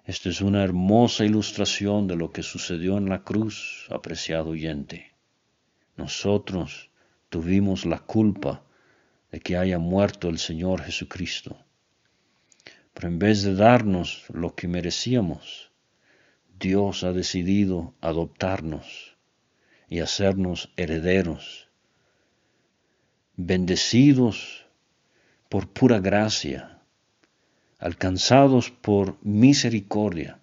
Esta 0.07 0.29
es 0.29 0.41
una 0.41 0.63
hermosa 0.63 1.25
ilustración 1.25 2.07
de 2.07 2.15
lo 2.15 2.31
que 2.31 2.45
sucedió 2.45 2.97
en 2.97 3.09
la 3.09 3.25
cruz, 3.25 3.89
apreciado 3.91 4.51
oyente. 4.51 5.13
Nosotros 5.97 6.91
tuvimos 7.29 7.85
la 7.85 7.99
culpa 7.99 8.63
de 9.33 9.41
que 9.41 9.57
haya 9.57 9.81
muerto 9.81 10.29
el 10.29 10.39
Señor 10.39 10.83
Jesucristo. 10.83 11.57
Pero 12.95 13.09
en 13.09 13.19
vez 13.19 13.43
de 13.43 13.57
darnos 13.57 14.23
lo 14.33 14.55
que 14.55 14.69
merecíamos, 14.69 15.73
Dios 16.57 17.03
ha 17.03 17.13
decidido 17.13 17.93
adoptarnos 18.01 19.17
y 19.89 19.99
hacernos 19.99 20.73
herederos, 20.77 21.69
bendecidos 23.35 24.67
por 25.49 25.69
pura 25.69 25.99
gracia 25.99 26.76
alcanzados 27.79 28.71
por 28.71 29.19
misericordia. 29.23 30.41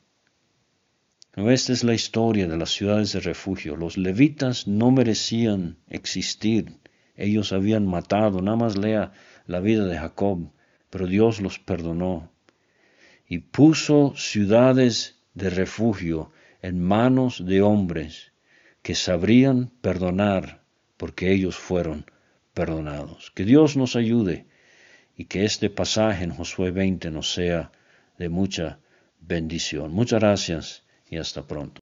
Esta 1.35 1.73
es 1.73 1.83
la 1.83 1.95
historia 1.95 2.47
de 2.47 2.57
las 2.57 2.69
ciudades 2.69 3.11
de 3.13 3.19
refugio. 3.19 3.75
Los 3.75 3.97
levitas 3.97 4.67
no 4.67 4.91
merecían 4.91 5.77
existir. 5.89 6.77
Ellos 7.15 7.53
habían 7.53 7.87
matado, 7.87 8.41
nada 8.41 8.57
más 8.57 8.77
lea 8.77 9.13
la 9.47 9.59
vida 9.59 9.85
de 9.85 9.97
Jacob, 9.97 10.51
pero 10.89 11.07
Dios 11.07 11.41
los 11.41 11.57
perdonó 11.57 12.31
y 13.27 13.39
puso 13.39 14.13
ciudades 14.15 15.19
de 15.33 15.49
refugio 15.49 16.31
en 16.61 16.83
manos 16.83 17.43
de 17.45 17.63
hombres 17.63 18.31
que 18.83 18.93
sabrían 18.93 19.71
perdonar 19.81 20.63
porque 20.97 21.31
ellos 21.31 21.55
fueron 21.55 22.05
perdonados. 22.53 23.31
Que 23.31 23.43
Dios 23.43 23.75
nos 23.75 23.95
ayude 23.95 24.45
y 25.15 25.25
que 25.25 25.45
este 25.45 25.69
pasaje 25.69 26.23
en 26.23 26.31
Josué 26.31 26.71
20 26.71 27.11
nos 27.11 27.33
sea 27.33 27.71
de 28.17 28.29
mucha 28.29 28.79
bendición. 29.19 29.91
Muchas 29.91 30.19
gracias 30.19 30.83
y 31.09 31.17
hasta 31.17 31.43
pronto. 31.43 31.81